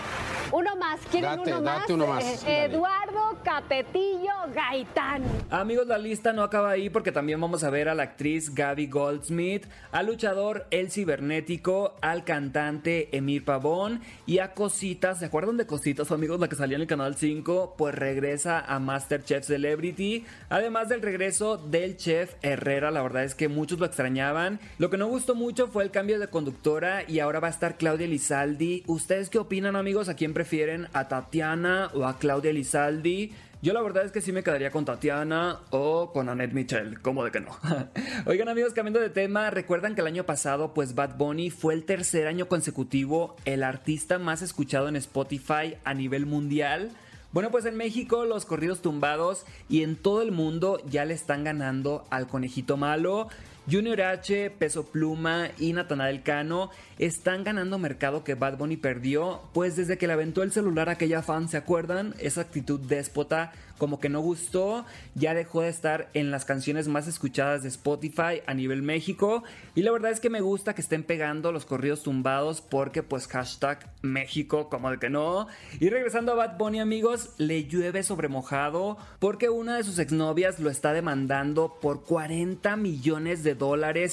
Uno 0.51 0.75
más, 0.75 1.00
¿quieren 1.09 1.38
Date, 1.38 1.51
uno 1.53 1.62
más? 1.62 1.79
date 1.79 1.94
uno 1.94 2.07
más, 2.07 2.23
Eh, 2.23 2.38
dale. 2.41 2.65
Eduardo 2.65 3.30
Capetillo 3.43 4.31
Gaitán. 4.53 5.23
Amigos, 5.50 5.88
la 5.88 5.98
lista 5.98 6.33
no 6.33 6.43
acaba 6.43 6.71
ahí 6.71 6.89
porque 6.89 7.12
también 7.12 7.41
vamos 7.41 7.63
a 7.63 7.69
ver 7.69 7.89
a 7.89 7.95
la 7.95 8.03
actriz 8.03 8.53
Gaby 8.53 8.88
Goldsmith, 8.88 9.65
al 9.91 10.07
luchador 10.07 10.67
El 10.71 10.91
Cibernético, 10.91 11.95
al 12.01 12.24
cantante 12.24 13.15
Emir 13.15 13.43
Pavón 13.43 14.01
y 14.25 14.39
a 14.39 14.53
Cositas. 14.53 15.19
¿Se 15.19 15.25
acuerdan 15.25 15.57
de 15.57 15.65
Cositas, 15.65 16.12
amigos? 16.12 16.39
La 16.39 16.48
que 16.48 16.55
salía 16.55 16.75
en 16.75 16.81
el 16.81 16.88
canal 16.88 17.15
5, 17.15 17.75
pues 17.77 17.95
regresa 17.95 18.60
a 18.60 18.79
Masterchef 18.79 19.45
Celebrity. 19.45 20.25
Además 20.50 20.89
del 20.89 21.01
regreso 21.01 21.57
del 21.57 21.98
chef 21.98 22.36
Herrera, 22.41 22.91
la 22.91 23.01
verdad 23.01 23.24
es 23.24 23.36
que 23.36 23.48
muchos 23.48 23.79
lo 23.79 23.86
extrañaban. 23.86 24.60
Lo 24.77 24.89
que 24.89 24.98
no 24.98 25.07
gustó 25.07 25.36
mucho 25.36 25.67
fue 25.67 25.83
el 25.83 25.91
cambio 25.91 26.19
de 26.19 26.27
conductora 26.27 27.03
y 27.07 27.19
ahora 27.19 27.39
va 27.39 27.48
a 27.48 27.51
estar 27.51 27.77
Claudia 27.77 28.07
Lizaldi. 28.07 28.83
¿Ustedes 28.88 29.29
qué 29.29 29.39
opinan, 29.39 29.75
amigos? 29.75 30.10
¿A 30.10 30.15
quién 30.15 30.33
prefieren? 30.33 30.88
¿A 30.93 31.07
Tatiana 31.07 31.89
o 31.93 32.05
a 32.05 32.17
Claudia 32.17 32.53
Lizaldi? 32.53 33.30
Yo 33.63 33.74
la 33.74 33.82
verdad 33.84 34.03
es 34.03 34.12
que 34.12 34.22
sí 34.22 34.32
me 34.32 34.41
quedaría 34.41 34.72
con 34.72 34.86
Tatiana 34.86 35.60
o 35.70 36.12
con 36.12 36.30
Annette 36.30 36.53
Michel, 36.53 37.00
¿cómo 37.00 37.24
de 37.24 37.30
que 37.30 37.41
no? 37.41 37.51
Oigan 38.25 38.50
amigos, 38.50 38.74
cambiando 38.74 39.00
de 39.00 39.12
tema, 39.12 39.51
recuerdan 39.51 39.94
que 39.94 40.01
el 40.01 40.08
año 40.08 40.25
pasado 40.25 40.74
pues 40.74 40.96
Bad 40.96 41.15
Bunny 41.15 41.51
fue 41.51 41.75
el 41.75 41.86
tercer 41.86 42.25
año 42.25 42.48
consecutivo 42.48 43.36
el 43.46 43.62
artista 43.62 44.18
más 44.18 44.41
escuchado 44.41 44.88
en 44.88 44.96
Spotify 44.96 45.75
a 45.84 45.94
nivel 45.94 46.25
mundial. 46.25 46.89
Bueno, 47.34 47.51
pues 47.51 47.65
en 47.65 47.77
México 47.77 48.25
los 48.25 48.46
corridos 48.46 48.82
tumbados 48.82 49.46
y 49.70 49.84
en 49.84 49.96
todo 49.96 50.24
el 50.24 50.32
mundo 50.32 50.82
ya 50.89 51.06
le 51.06 51.13
están 51.13 51.44
ganando 51.44 52.03
al 52.10 52.25
conejito 52.25 52.77
malo. 52.77 53.30
Junior 53.71 54.01
H, 54.01 54.49
Peso 54.59 54.85
Pluma 54.85 55.51
y 55.57 55.71
Natanael 55.71 56.23
Cano 56.23 56.71
están 56.99 57.45
ganando 57.45 57.77
mercado 57.77 58.23
que 58.23 58.35
Bad 58.35 58.57
Bunny 58.57 58.75
perdió, 58.75 59.41
pues 59.53 59.77
desde 59.77 59.97
que 59.97 60.07
le 60.07 60.13
aventó 60.13 60.43
el 60.43 60.51
celular 60.51 60.89
a 60.89 60.93
aquella 60.93 61.21
fan, 61.21 61.47
¿se 61.47 61.57
acuerdan? 61.57 62.13
Esa 62.19 62.41
actitud 62.41 62.81
déspota 62.81 63.53
como 63.81 63.99
que 63.99 64.09
no 64.09 64.21
gustó, 64.21 64.85
ya 65.15 65.33
dejó 65.33 65.63
de 65.63 65.69
estar 65.69 66.11
en 66.13 66.29
las 66.29 66.45
canciones 66.45 66.87
más 66.87 67.07
escuchadas 67.07 67.63
de 67.63 67.69
Spotify 67.69 68.43
a 68.45 68.53
nivel 68.53 68.83
México 68.83 69.43
y 69.73 69.81
la 69.81 69.91
verdad 69.91 70.11
es 70.11 70.19
que 70.19 70.29
me 70.29 70.39
gusta 70.39 70.75
que 70.75 70.81
estén 70.81 71.01
pegando 71.01 71.51
los 71.51 71.65
corridos 71.65 72.03
tumbados 72.03 72.61
porque 72.61 73.01
pues 73.01 73.25
hashtag 73.25 73.91
México 74.03 74.69
como 74.69 74.91
de 74.91 74.99
que 74.99 75.09
no. 75.09 75.47
Y 75.79 75.89
regresando 75.89 76.33
a 76.33 76.35
Bad 76.35 76.59
Bunny 76.59 76.79
amigos, 76.79 77.31
le 77.39 77.65
llueve 77.65 78.03
sobre 78.03 78.27
mojado 78.27 78.99
porque 79.17 79.49
una 79.49 79.77
de 79.77 79.83
sus 79.83 79.97
exnovias 79.97 80.59
lo 80.59 80.69
está 80.69 80.93
demandando 80.93 81.79
por 81.81 82.03
40 82.03 82.75
millones 82.75 83.43
de 83.43 83.55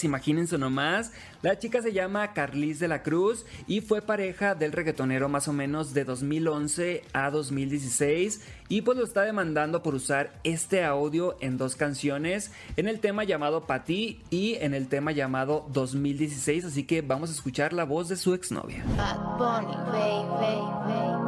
imagínense 0.05 0.59
nomás. 0.59 1.12
La 1.43 1.59
chica 1.59 1.81
se 1.81 1.93
llama 1.93 2.33
Carlis 2.33 2.81
de 2.81 2.88
la 2.88 3.02
Cruz 3.02 3.47
y 3.67 3.81
fue 3.81 4.02
pareja 4.02 4.55
del 4.55 4.73
reggaetonero 4.73 5.28
más 5.28 5.49
o 5.49 5.52
menos 5.52 5.95
de 5.95 6.05
2011 6.05 7.05
a 7.12 7.31
2016 7.31 8.43
y 8.69 8.83
pues 8.83 8.99
lo 8.99 9.05
está 9.05 9.23
demandando 9.23 9.83
por 9.83 9.95
usar 9.95 10.33
este 10.45 10.85
audio 10.85 11.37
en 11.40 11.57
dos 11.57 11.76
canciones, 11.76 12.52
en 12.76 12.88
el 12.88 13.00
tema 13.00 13.25
llamado 13.25 13.67
Pati 13.67 14.21
y 14.31 14.57
en 14.57 14.75
el 14.75 14.88
tema 14.88 15.12
llamado 15.12 15.67
2016, 15.73 16.67
así 16.67 16.85
que 16.85 17.00
vamos 17.00 17.31
a 17.31 17.33
escuchar 17.33 17.73
la 17.73 17.85
voz 17.85 18.09
de 18.09 18.17
su 18.17 18.35
exnovia. 18.35 18.85
Bad. 18.97 21.27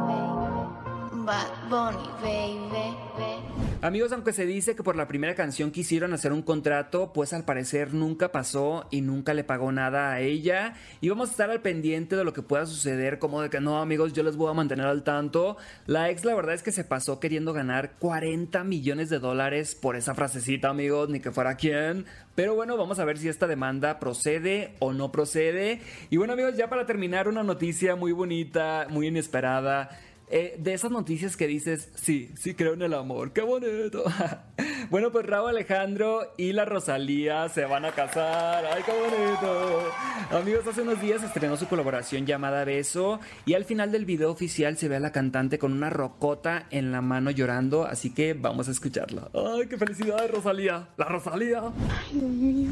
Amigos, 3.81 4.11
aunque 4.11 4.31
se 4.31 4.45
dice 4.45 4.75
que 4.75 4.83
por 4.83 4.95
la 4.95 5.07
primera 5.07 5.33
canción 5.33 5.71
quisieron 5.71 6.13
hacer 6.13 6.33
un 6.33 6.43
contrato, 6.43 7.13
pues 7.13 7.33
al 7.33 7.45
parecer 7.45 7.95
nunca 7.95 8.31
pasó 8.31 8.85
y 8.91 9.01
nunca 9.01 9.33
le 9.33 9.43
pagó 9.43 9.71
nada 9.71 10.11
a 10.11 10.19
ella. 10.19 10.75
Y 11.01 11.09
vamos 11.09 11.29
a 11.29 11.31
estar 11.31 11.49
al 11.49 11.61
pendiente 11.61 12.15
de 12.15 12.23
lo 12.23 12.31
que 12.31 12.43
pueda 12.43 12.67
suceder, 12.67 13.17
como 13.17 13.41
de 13.41 13.49
que 13.49 13.59
no, 13.59 13.79
amigos, 13.81 14.13
yo 14.13 14.21
les 14.21 14.35
voy 14.35 14.51
a 14.51 14.53
mantener 14.53 14.85
al 14.85 15.03
tanto. 15.03 15.57
La 15.87 16.11
ex, 16.11 16.25
la 16.25 16.35
verdad 16.35 16.53
es 16.53 16.61
que 16.61 16.71
se 16.71 16.83
pasó 16.83 17.19
queriendo 17.19 17.53
ganar 17.53 17.93
40 17.97 18.63
millones 18.63 19.09
de 19.09 19.17
dólares 19.17 19.73
por 19.73 19.95
esa 19.95 20.13
frasecita, 20.13 20.69
amigos, 20.69 21.09
ni 21.09 21.19
que 21.19 21.31
fuera 21.31 21.55
quién. 21.55 22.05
Pero 22.35 22.55
bueno, 22.55 22.77
vamos 22.77 22.99
a 22.99 23.05
ver 23.05 23.17
si 23.17 23.29
esta 23.29 23.47
demanda 23.47 23.99
procede 23.99 24.75
o 24.79 24.93
no 24.93 25.11
procede. 25.11 25.81
Y 26.09 26.17
bueno, 26.17 26.33
amigos, 26.33 26.55
ya 26.55 26.69
para 26.69 26.85
terminar, 26.85 27.27
una 27.27 27.43
noticia 27.43 27.95
muy 27.95 28.11
bonita, 28.11 28.85
muy 28.89 29.07
inesperada. 29.07 29.89
Eh, 30.33 30.55
de 30.57 30.73
esas 30.73 30.91
noticias 30.91 31.35
que 31.35 31.45
dices, 31.45 31.89
sí, 31.93 32.31
sí 32.39 32.53
creo 32.53 32.73
en 32.73 32.81
el 32.81 32.93
amor, 32.93 33.33
qué 33.33 33.41
bonito. 33.41 34.05
bueno, 34.89 35.11
pues 35.11 35.25
Raúl 35.25 35.49
Alejandro 35.49 36.21
y 36.37 36.53
la 36.53 36.63
Rosalía 36.63 37.49
se 37.49 37.65
van 37.65 37.83
a 37.83 37.91
casar, 37.91 38.63
ay, 38.65 38.81
qué 38.85 38.93
bonito. 38.93 39.91
Amigos, 40.31 40.65
hace 40.65 40.83
unos 40.83 41.01
días 41.01 41.21
estrenó 41.21 41.57
su 41.57 41.67
colaboración 41.67 42.25
llamada 42.25 42.63
Beso 42.63 43.19
y 43.45 43.55
al 43.55 43.65
final 43.65 43.91
del 43.91 44.05
video 44.05 44.31
oficial 44.31 44.77
se 44.77 44.87
ve 44.87 44.95
a 44.95 44.99
la 45.01 45.11
cantante 45.11 45.59
con 45.59 45.73
una 45.73 45.89
rocota 45.89 46.65
en 46.71 46.93
la 46.93 47.01
mano 47.01 47.29
llorando, 47.29 47.83
así 47.85 48.13
que 48.13 48.33
vamos 48.33 48.69
a 48.69 48.71
escucharla. 48.71 49.27
Ay, 49.33 49.67
qué 49.67 49.77
felicidad, 49.77 50.29
Rosalía, 50.31 50.87
la 50.95 51.05
Rosalía. 51.09 51.61
Ay, 51.61 52.13
Dios 52.13 52.31
mío. 52.31 52.71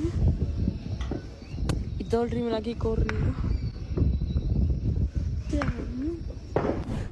Y 1.97 2.05
todo 2.05 2.23
el 2.23 2.31
rímel 2.31 2.55
aquí 2.55 2.75
corrido. 2.75 3.35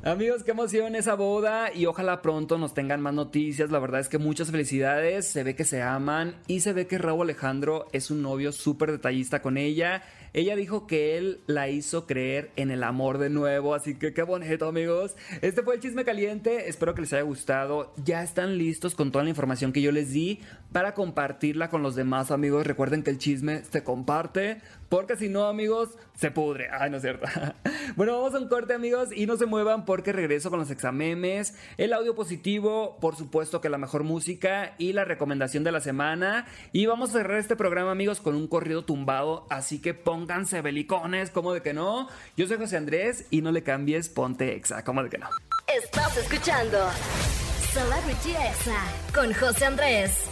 Amigos, 0.03 0.43
qué 0.43 0.51
emoción 0.51 0.95
esa 0.95 1.15
boda 1.15 1.73
y 1.73 1.85
ojalá 1.85 2.21
pronto 2.21 2.57
nos 2.57 2.73
tengan 2.73 3.01
más 3.01 3.13
noticias. 3.13 3.71
La 3.71 3.79
verdad 3.79 3.99
es 3.99 4.07
que 4.07 4.19
muchas 4.19 4.51
felicidades, 4.51 5.27
se 5.27 5.43
ve 5.43 5.55
que 5.55 5.65
se 5.65 5.81
aman 5.81 6.35
y 6.45 6.61
se 6.61 6.71
ve 6.71 6.87
que 6.87 6.97
Raúl 6.99 7.23
Alejandro 7.23 7.87
es 7.91 8.11
un 8.11 8.21
novio 8.21 8.51
súper 8.51 8.91
detallista 8.91 9.41
con 9.41 9.57
ella. 9.57 10.03
Ella 10.33 10.55
dijo 10.55 10.85
que 10.85 11.17
él 11.17 11.41
la 11.47 11.67
hizo 11.69 12.05
creer 12.05 12.51
en 12.57 12.69
el 12.69 12.83
amor 12.83 13.17
de 13.17 13.31
nuevo, 13.31 13.73
así 13.73 13.95
que 13.95 14.13
qué 14.13 14.21
bonito 14.21 14.67
amigos. 14.67 15.15
Este 15.41 15.63
fue 15.63 15.75
el 15.75 15.81
chisme 15.81 16.05
caliente, 16.05 16.69
espero 16.69 16.93
que 16.93 17.01
les 17.01 17.13
haya 17.13 17.23
gustado. 17.23 17.91
Ya 18.03 18.21
están 18.21 18.59
listos 18.59 18.93
con 18.93 19.11
toda 19.11 19.23
la 19.23 19.31
información 19.31 19.73
que 19.73 19.81
yo 19.81 19.91
les 19.91 20.11
di 20.11 20.41
para 20.71 20.93
compartirla 20.93 21.69
con 21.69 21.81
los 21.81 21.95
demás 21.95 22.29
amigos. 22.29 22.67
Recuerden 22.67 23.01
que 23.01 23.09
el 23.09 23.17
chisme 23.17 23.63
se 23.63 23.83
comparte, 23.83 24.61
porque 24.89 25.15
si 25.15 25.27
no 25.27 25.45
amigos, 25.45 25.97
se 26.13 26.29
pudre. 26.29 26.69
Ay, 26.71 26.91
no 26.91 26.97
es 26.97 27.03
cierto. 27.03 27.25
bueno, 27.95 28.13
vamos 28.17 28.35
a 28.35 28.39
un 28.39 28.47
corte 28.47 28.73
amigos 28.73 29.09
y 29.15 29.25
no 29.25 29.37
se 29.37 29.47
muevan 29.47 29.85
porque 29.87 30.11
regreso 30.11 30.51
con 30.51 30.59
los 30.59 30.69
examemes, 30.69 31.55
el 31.77 31.93
audio 31.93 32.13
positivo, 32.13 32.97
por 32.99 33.15
supuesto 33.15 33.61
que 33.61 33.69
la 33.69 33.77
mejor 33.77 34.03
música 34.03 34.75
y 34.77 34.91
la 34.91 35.05
recomendación 35.05 35.63
de 35.63 35.71
la 35.71 35.79
semana. 35.79 36.45
Y 36.73 36.85
vamos 36.85 37.09
a 37.09 37.13
cerrar 37.13 37.39
este 37.39 37.55
programa 37.55 37.91
amigos 37.91 38.19
con 38.19 38.35
un 38.35 38.47
corrido 38.47 38.83
tumbado, 38.83 39.47
así 39.49 39.81
que 39.81 39.93
pónganse 39.93 40.61
belicones, 40.61 41.31
como 41.31 41.53
de 41.53 41.61
que 41.61 41.73
no. 41.73 42.09
Yo 42.35 42.45
soy 42.47 42.57
José 42.57 42.75
Andrés 42.77 43.25
y 43.31 43.41
no 43.41 43.51
le 43.51 43.63
cambies, 43.63 44.09
ponte 44.09 44.55
exa, 44.55 44.83
como 44.83 45.01
de 45.01 45.09
que 45.09 45.17
no. 45.17 45.29
Estás 45.73 46.17
escuchando 46.17 46.77
Celebrity 47.71 48.31
Exa 48.31 48.83
con 49.15 49.33
José 49.33 49.65
Andrés. 49.65 50.29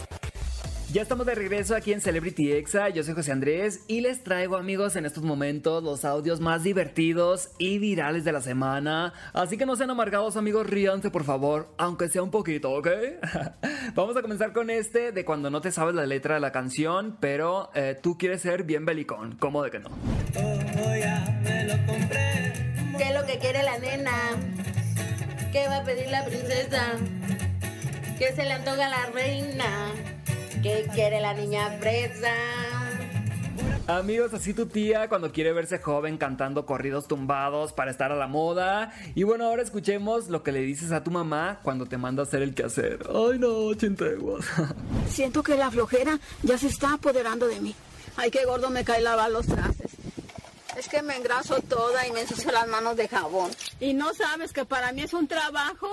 Ya 0.92 1.02
estamos 1.02 1.26
de 1.26 1.34
regreso 1.34 1.74
aquí 1.74 1.92
en 1.92 2.00
Celebrity 2.00 2.52
Exa, 2.52 2.88
yo 2.90 3.02
soy 3.02 3.14
José 3.14 3.32
Andrés 3.32 3.80
y 3.88 4.02
les 4.02 4.22
traigo 4.22 4.56
amigos 4.56 4.94
en 4.94 5.04
estos 5.04 5.24
momentos 5.24 5.82
los 5.82 6.04
audios 6.04 6.40
más 6.40 6.62
divertidos 6.62 7.50
y 7.58 7.78
virales 7.78 8.24
de 8.24 8.30
la 8.30 8.40
semana. 8.40 9.12
Así 9.32 9.58
que 9.58 9.66
no 9.66 9.74
sean 9.74 9.90
amargados 9.90 10.36
amigos, 10.36 10.68
ríanse 10.68 11.10
por 11.10 11.24
favor, 11.24 11.68
aunque 11.76 12.08
sea 12.08 12.22
un 12.22 12.30
poquito, 12.30 12.70
¿ok? 12.70 12.88
Vamos 13.94 14.16
a 14.16 14.22
comenzar 14.22 14.52
con 14.52 14.70
este 14.70 15.10
de 15.10 15.24
cuando 15.24 15.50
no 15.50 15.60
te 15.60 15.72
sabes 15.72 15.94
la 15.96 16.06
letra 16.06 16.34
de 16.34 16.40
la 16.40 16.52
canción, 16.52 17.16
pero 17.20 17.70
eh, 17.74 17.98
tú 18.00 18.16
quieres 18.16 18.40
ser 18.42 18.62
bien 18.62 18.86
belicón, 18.86 19.36
¿cómo 19.40 19.64
de 19.64 19.72
que 19.72 19.80
no? 19.80 19.90
¿Qué 22.96 23.08
es 23.08 23.14
lo 23.14 23.26
que 23.26 23.38
quiere 23.40 23.64
la 23.64 23.76
nena? 23.78 24.12
¿Qué 25.50 25.66
va 25.66 25.78
a 25.78 25.84
pedir 25.84 26.08
la 26.10 26.24
princesa? 26.24 26.92
¿Qué 28.18 28.32
se 28.34 28.44
le 28.44 28.52
antoja 28.52 28.86
a 28.86 28.88
la 28.88 29.06
reina? 29.12 30.15
¿Qué 30.66 30.84
quiere 30.92 31.20
la 31.20 31.32
niña 31.32 31.70
fresa? 31.78 32.32
Amigos, 33.86 34.34
así 34.34 34.52
tu 34.52 34.66
tía 34.66 35.08
cuando 35.08 35.30
quiere 35.30 35.52
verse 35.52 35.78
joven 35.78 36.18
cantando 36.18 36.66
corridos 36.66 37.06
tumbados 37.06 37.72
para 37.72 37.92
estar 37.92 38.10
a 38.10 38.16
la 38.16 38.26
moda. 38.26 38.92
Y 39.14 39.22
bueno, 39.22 39.44
ahora 39.44 39.62
escuchemos 39.62 40.26
lo 40.28 40.42
que 40.42 40.50
le 40.50 40.62
dices 40.62 40.90
a 40.90 41.04
tu 41.04 41.12
mamá 41.12 41.60
cuando 41.62 41.86
te 41.86 41.98
manda 41.98 42.24
a 42.24 42.26
hacer 42.26 42.42
el 42.42 42.52
quehacer. 42.52 42.98
Ay 43.08 43.38
no, 43.38 43.72
chinteguas. 43.74 44.44
Siento 45.08 45.44
que 45.44 45.54
la 45.54 45.70
flojera 45.70 46.18
ya 46.42 46.58
se 46.58 46.66
está 46.66 46.94
apoderando 46.94 47.46
de 47.46 47.60
mí. 47.60 47.72
Ay, 48.16 48.32
qué 48.32 48.44
gordo 48.44 48.68
me 48.68 48.84
cae 48.84 49.02
lavar 49.02 49.30
los 49.30 49.46
trastes. 49.46 49.92
Es 50.76 50.88
que 50.88 51.00
me 51.00 51.16
engraso 51.16 51.60
toda 51.60 52.08
y 52.08 52.10
me 52.10 52.22
ensucio 52.22 52.50
las 52.50 52.66
manos 52.66 52.96
de 52.96 53.06
jabón. 53.06 53.52
Y 53.78 53.94
no 53.94 54.12
sabes 54.14 54.52
que 54.52 54.64
para 54.64 54.90
mí 54.90 55.02
es 55.02 55.14
un 55.14 55.28
trabajo 55.28 55.88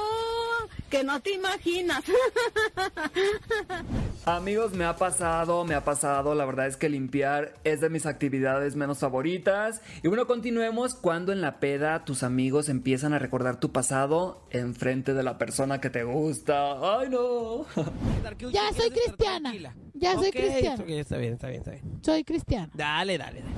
que 0.89 1.03
no 1.03 1.21
te 1.21 1.33
imaginas. 1.33 2.03
Amigos, 4.25 4.71
me 4.71 4.85
ha 4.85 4.95
pasado, 4.95 5.65
me 5.65 5.75
ha 5.75 5.83
pasado. 5.83 6.33
La 6.33 6.45
verdad 6.45 6.67
es 6.67 6.77
que 6.77 6.87
limpiar 6.87 7.55
es 7.65 7.81
de 7.81 7.89
mis 7.89 8.05
actividades 8.05 8.77
menos 8.77 8.99
favoritas. 8.99 9.81
Y 10.01 10.07
bueno, 10.07 10.27
continuemos 10.27 10.95
cuando 10.95 11.33
en 11.33 11.41
la 11.41 11.59
peda 11.59 12.05
tus 12.05 12.23
amigos 12.23 12.69
empiezan 12.69 13.13
a 13.13 13.19
recordar 13.19 13.59
tu 13.59 13.73
pasado 13.73 14.47
en 14.49 14.75
frente 14.75 15.13
de 15.13 15.23
la 15.23 15.37
persona 15.37 15.81
que 15.81 15.89
te 15.89 16.05
gusta. 16.05 16.99
¡Ay, 16.99 17.09
no! 17.09 17.65
Ya 18.51 18.71
soy 18.73 18.89
cristiana. 18.91 19.53
Ya 19.93 20.13
soy 20.15 20.29
Ok, 20.29 20.33
cristiana. 20.35 20.75
ok, 20.83 20.89
está 20.89 21.17
bien, 21.17 21.33
está 21.33 21.47
bien, 21.49 21.59
está 21.59 21.71
bien. 21.71 21.83
Soy 22.03 22.23
cristiana. 22.23 22.69
Dale, 22.73 23.17
dale, 23.17 23.41
dale. 23.41 23.53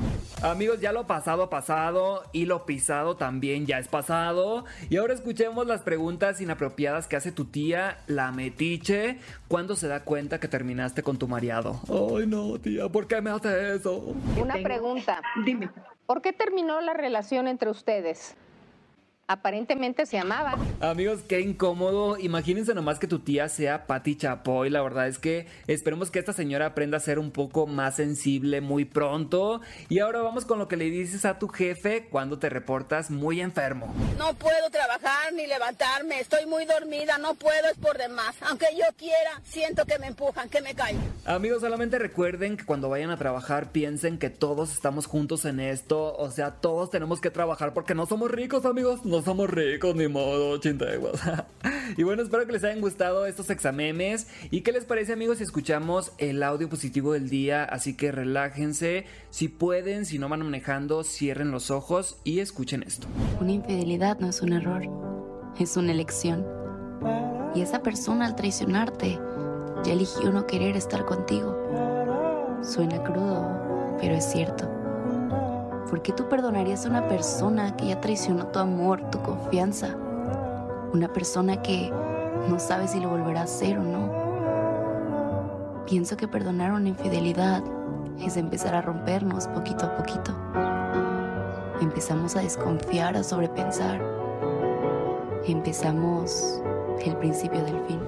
Amigos, 0.52 0.82
ya 0.82 0.92
lo 0.92 1.08
pasado 1.08 1.44
ha 1.44 1.50
pasado 1.50 2.24
y 2.34 2.46
lo 2.46 2.66
pisado 2.66 3.16
también 3.16 3.66
ya 3.66 3.80
es 3.80 3.88
pasado. 3.88 4.66
Y 4.90 4.98
ahora 4.98 5.14
escuchemos 5.14 5.66
las 5.66 5.82
preguntas 5.82 6.42
inapropiadas 6.42 7.08
que 7.08 7.16
hace 7.16 7.32
tu 7.32 7.46
tía, 7.46 8.00
la 8.08 8.32
metiche, 8.32 9.18
cuando 9.48 9.76
se 9.78 9.88
da 9.88 10.02
cuenta 10.04 10.40
que 10.40 10.48
terminaste 10.50 11.04
con 11.04 11.18
tu 11.18 11.28
mareado. 11.28 11.80
Ay, 11.88 12.28
no, 12.28 12.60
tía, 12.60 12.90
¿por 12.90 13.08
qué 13.08 13.22
me 13.22 13.30
hace 13.30 13.76
eso? 13.76 14.14
Una 14.40 14.56
pregunta. 14.62 15.22
Dime. 15.46 15.70
¿Por 16.06 16.22
qué 16.22 16.34
terminó 16.34 16.82
la 16.82 16.94
relación 16.94 17.48
entre 17.48 17.70
ustedes? 17.70 18.36
Aparentemente 19.28 20.06
se 20.06 20.20
amaban. 20.20 20.60
Amigos, 20.82 21.22
qué 21.28 21.40
incómodo. 21.40 22.16
Imagínense 22.20 22.76
nomás 22.76 23.00
que 23.00 23.08
tu 23.08 23.18
tía 23.18 23.50
sea 23.50 23.88
Patti 23.88 24.16
Chapoy. 24.16 24.70
La 24.70 24.84
verdad 24.84 25.08
es 25.08 25.18
que 25.18 25.48
esperemos 25.66 26.12
que 26.12 26.20
esta 26.20 26.32
señora 26.32 26.68
aprenda 26.68 26.98
a 26.98 27.00
ser 27.00 27.18
un 27.18 27.32
poco 27.32 27.66
más 27.66 27.96
sensible 27.96 28.62
muy 28.62 28.86
pronto. 28.86 29.62
Y 29.90 29.98
ahora 29.98 30.22
vamos 30.22 30.46
con 30.46 30.60
lo 30.60 30.68
que 30.68 30.78
le 30.78 30.92
dices 30.92 31.26
a 31.26 31.40
tu 31.40 31.48
jefe 31.48 32.06
cuando 32.12 32.38
te 32.38 32.50
reportas 32.50 33.10
muy 33.10 33.42
enfermo. 33.42 33.92
No 34.20 34.36
puedo 34.36 34.70
trabajar 34.70 35.34
ni 35.34 35.48
levantarme. 35.48 36.20
Estoy 36.20 36.46
muy 36.46 36.66
dormida. 36.66 37.18
No 37.18 37.34
puedo, 37.34 37.68
es 37.72 37.80
por 37.80 37.98
demás. 37.98 38.36
Aunque 38.42 38.68
yo 38.78 38.86
quiera, 38.96 39.42
siento 39.44 39.86
que 39.86 39.98
me 39.98 40.06
empujan, 40.06 40.50
que 40.50 40.62
me 40.62 40.76
caigo. 40.76 41.00
Amigos, 41.26 41.62
solamente 41.62 41.98
recuerden 41.98 42.58
que 42.58 42.66
cuando 42.66 42.90
vayan 42.90 43.10
a 43.10 43.18
trabajar 43.18 43.72
piensen 43.72 44.20
que 44.20 44.30
todos 44.30 44.72
estamos 44.72 45.08
juntos 45.08 45.46
en 45.46 45.60
esto. 45.60 46.16
O 46.16 46.30
sea, 46.30 46.52
todos 46.52 46.92
tenemos 46.92 47.22
que 47.22 47.32
trabajar 47.32 47.74
porque 47.74 47.96
no 47.96 48.06
somos 48.06 48.30
ricos, 48.30 48.66
amigos. 48.66 49.04
no 49.04 49.15
somos 49.22 49.50
ricos 49.50 49.96
ni 49.96 50.08
modo, 50.08 50.58
chinteguas. 50.58 51.22
y 51.98 52.04
bueno, 52.04 52.24
espero 52.24 52.46
que 52.46 52.54
les 52.54 52.64
hayan 52.64 52.82
gustado 52.82 53.26
estos 53.26 53.50
examemes. 53.50 54.28
¿Y 54.52 54.62
qué 54.62 54.72
les 54.72 54.86
parece, 54.86 55.14
amigos, 55.14 55.38
si 55.38 55.44
escuchamos 55.44 56.12
el 56.18 56.44
audio 56.44 56.70
positivo 56.70 57.14
del 57.14 57.30
día? 57.30 57.64
Así 57.64 57.96
que 57.96 58.12
relájense. 58.12 59.06
Si 59.30 59.48
pueden, 59.48 60.06
si 60.06 60.20
no 60.20 60.30
van 60.30 60.42
manejando, 60.44 61.04
cierren 61.04 61.52
los 61.52 61.72
ojos 61.72 62.18
y 62.24 62.40
escuchen 62.40 62.84
esto. 62.84 63.08
Una 63.40 63.54
infidelidad 63.54 64.20
no 64.20 64.30
es 64.30 64.42
un 64.42 64.54
error, 64.54 64.84
es 65.60 65.78
una 65.78 65.92
elección. 65.92 66.46
Y 67.54 67.62
esa 67.62 67.82
persona 67.82 68.26
al 68.26 68.36
traicionarte 68.36 69.20
ya 69.84 69.94
eligió 69.94 70.32
no 70.32 70.46
querer 70.48 70.76
estar 70.76 71.06
contigo. 71.06 71.56
Suena 72.62 73.04
crudo, 73.04 73.98
pero 74.00 74.16
es 74.16 74.26
cierto. 74.26 74.75
¿Por 75.90 76.02
qué 76.02 76.14
tú 76.14 76.28
perdonarías 76.28 76.86
a 76.86 76.90
una 76.90 77.08
persona 77.08 77.76
que 77.78 77.88
ya 77.88 78.02
traicionó 78.02 78.48
tu 78.48 78.58
amor, 78.58 79.08
tu 79.12 79.22
confianza? 79.22 79.96
Una 80.94 81.14
persona 81.14 81.62
que 81.62 81.92
no 82.50 82.60
sabe 82.60 82.88
si 82.88 83.00
lo 83.00 83.10
volverá 83.10 83.42
a 83.42 83.44
hacer 83.44 83.78
o 83.78 83.84
no. 83.84 85.86
Pienso 85.86 86.18
que 86.18 86.28
perdonar 86.28 86.72
una 86.72 86.90
infidelidad 86.90 87.64
es 88.20 88.36
empezar 88.36 88.74
a 88.74 88.82
rompernos 88.82 89.48
poquito 89.50 89.86
a 89.86 89.96
poquito. 89.96 90.36
Empezamos 91.82 92.36
a 92.36 92.40
desconfiar, 92.40 93.16
a 93.16 93.24
sobrepensar. 93.24 94.02
Empezamos 95.46 96.64
el 97.06 97.16
principio 97.18 97.64
del 97.64 97.80
fin. 97.88 98.00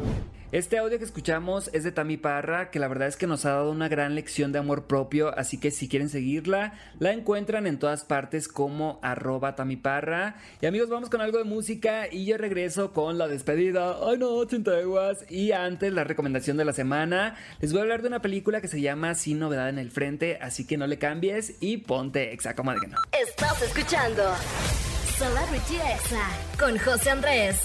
Este 0.54 0.78
audio 0.78 0.98
que 0.98 1.04
escuchamos 1.04 1.70
es 1.74 1.84
de 1.84 1.92
Tami 1.92 2.16
Parra, 2.16 2.72
que 2.72 2.80
la 2.80 2.88
verdad 2.88 3.10
es 3.10 3.18
que 3.18 3.28
nos 3.28 3.44
ha 3.44 3.50
dado 3.50 3.70
una 3.70 3.90
gran 3.90 4.16
lección 4.16 4.54
de 4.54 4.60
amor 4.60 4.88
propio, 4.88 5.38
así 5.38 5.58
que 5.58 5.72
si 5.72 5.90
quieren 5.90 6.08
seguirla, 6.08 6.72
la 7.00 7.12
encuentran 7.12 7.68
en 7.68 7.78
todas 7.78 8.06
partes 8.06 8.48
como 8.48 8.98
arroba 9.02 9.58
Tami 9.58 9.76
Parra. 9.76 10.38
Y 10.62 10.66
amigos, 10.66 10.88
vamos 10.88 11.10
con 11.10 11.20
algo 11.20 11.38
de 11.38 11.44
música 11.44 12.08
y 12.10 12.24
yo 12.24 12.38
regreso 12.38 12.94
con 12.94 13.18
la 13.18 13.28
despedida. 13.28 13.98
Ay 14.02 14.20
no, 14.20 14.46
chinteguas. 14.46 15.30
Y 15.30 15.52
antes 15.52 15.92
la 15.92 16.06
recomendación 16.06 16.56
de 16.56 16.64
la 16.64 16.72
semana, 16.72 17.36
les 17.60 17.74
voy 17.74 17.80
a 17.80 17.84
hablar 17.84 18.02
de 18.02 18.08
una 18.08 18.22
película 18.22 18.62
que 18.62 18.70
se 18.70 18.80
llama 18.80 19.16
Sin 19.16 19.40
Novedad 19.40 19.68
en 19.68 19.80
el 19.80 19.92
Frente, 19.92 20.40
así 20.42 20.66
que 20.66 20.78
no 20.78 20.88
le 20.88 20.98
cambies 20.98 21.56
y 21.60 21.76
ponte 21.76 22.32
exa, 22.32 22.56
como 22.56 22.74
de 22.74 22.80
que 22.80 22.88
no. 22.88 22.98
Estás 23.12 23.62
escuchando 23.64 24.24
Celebrity 25.18 25.76
Exa 25.94 26.30
con 26.58 26.78
José 26.78 27.10
Andrés. 27.10 27.60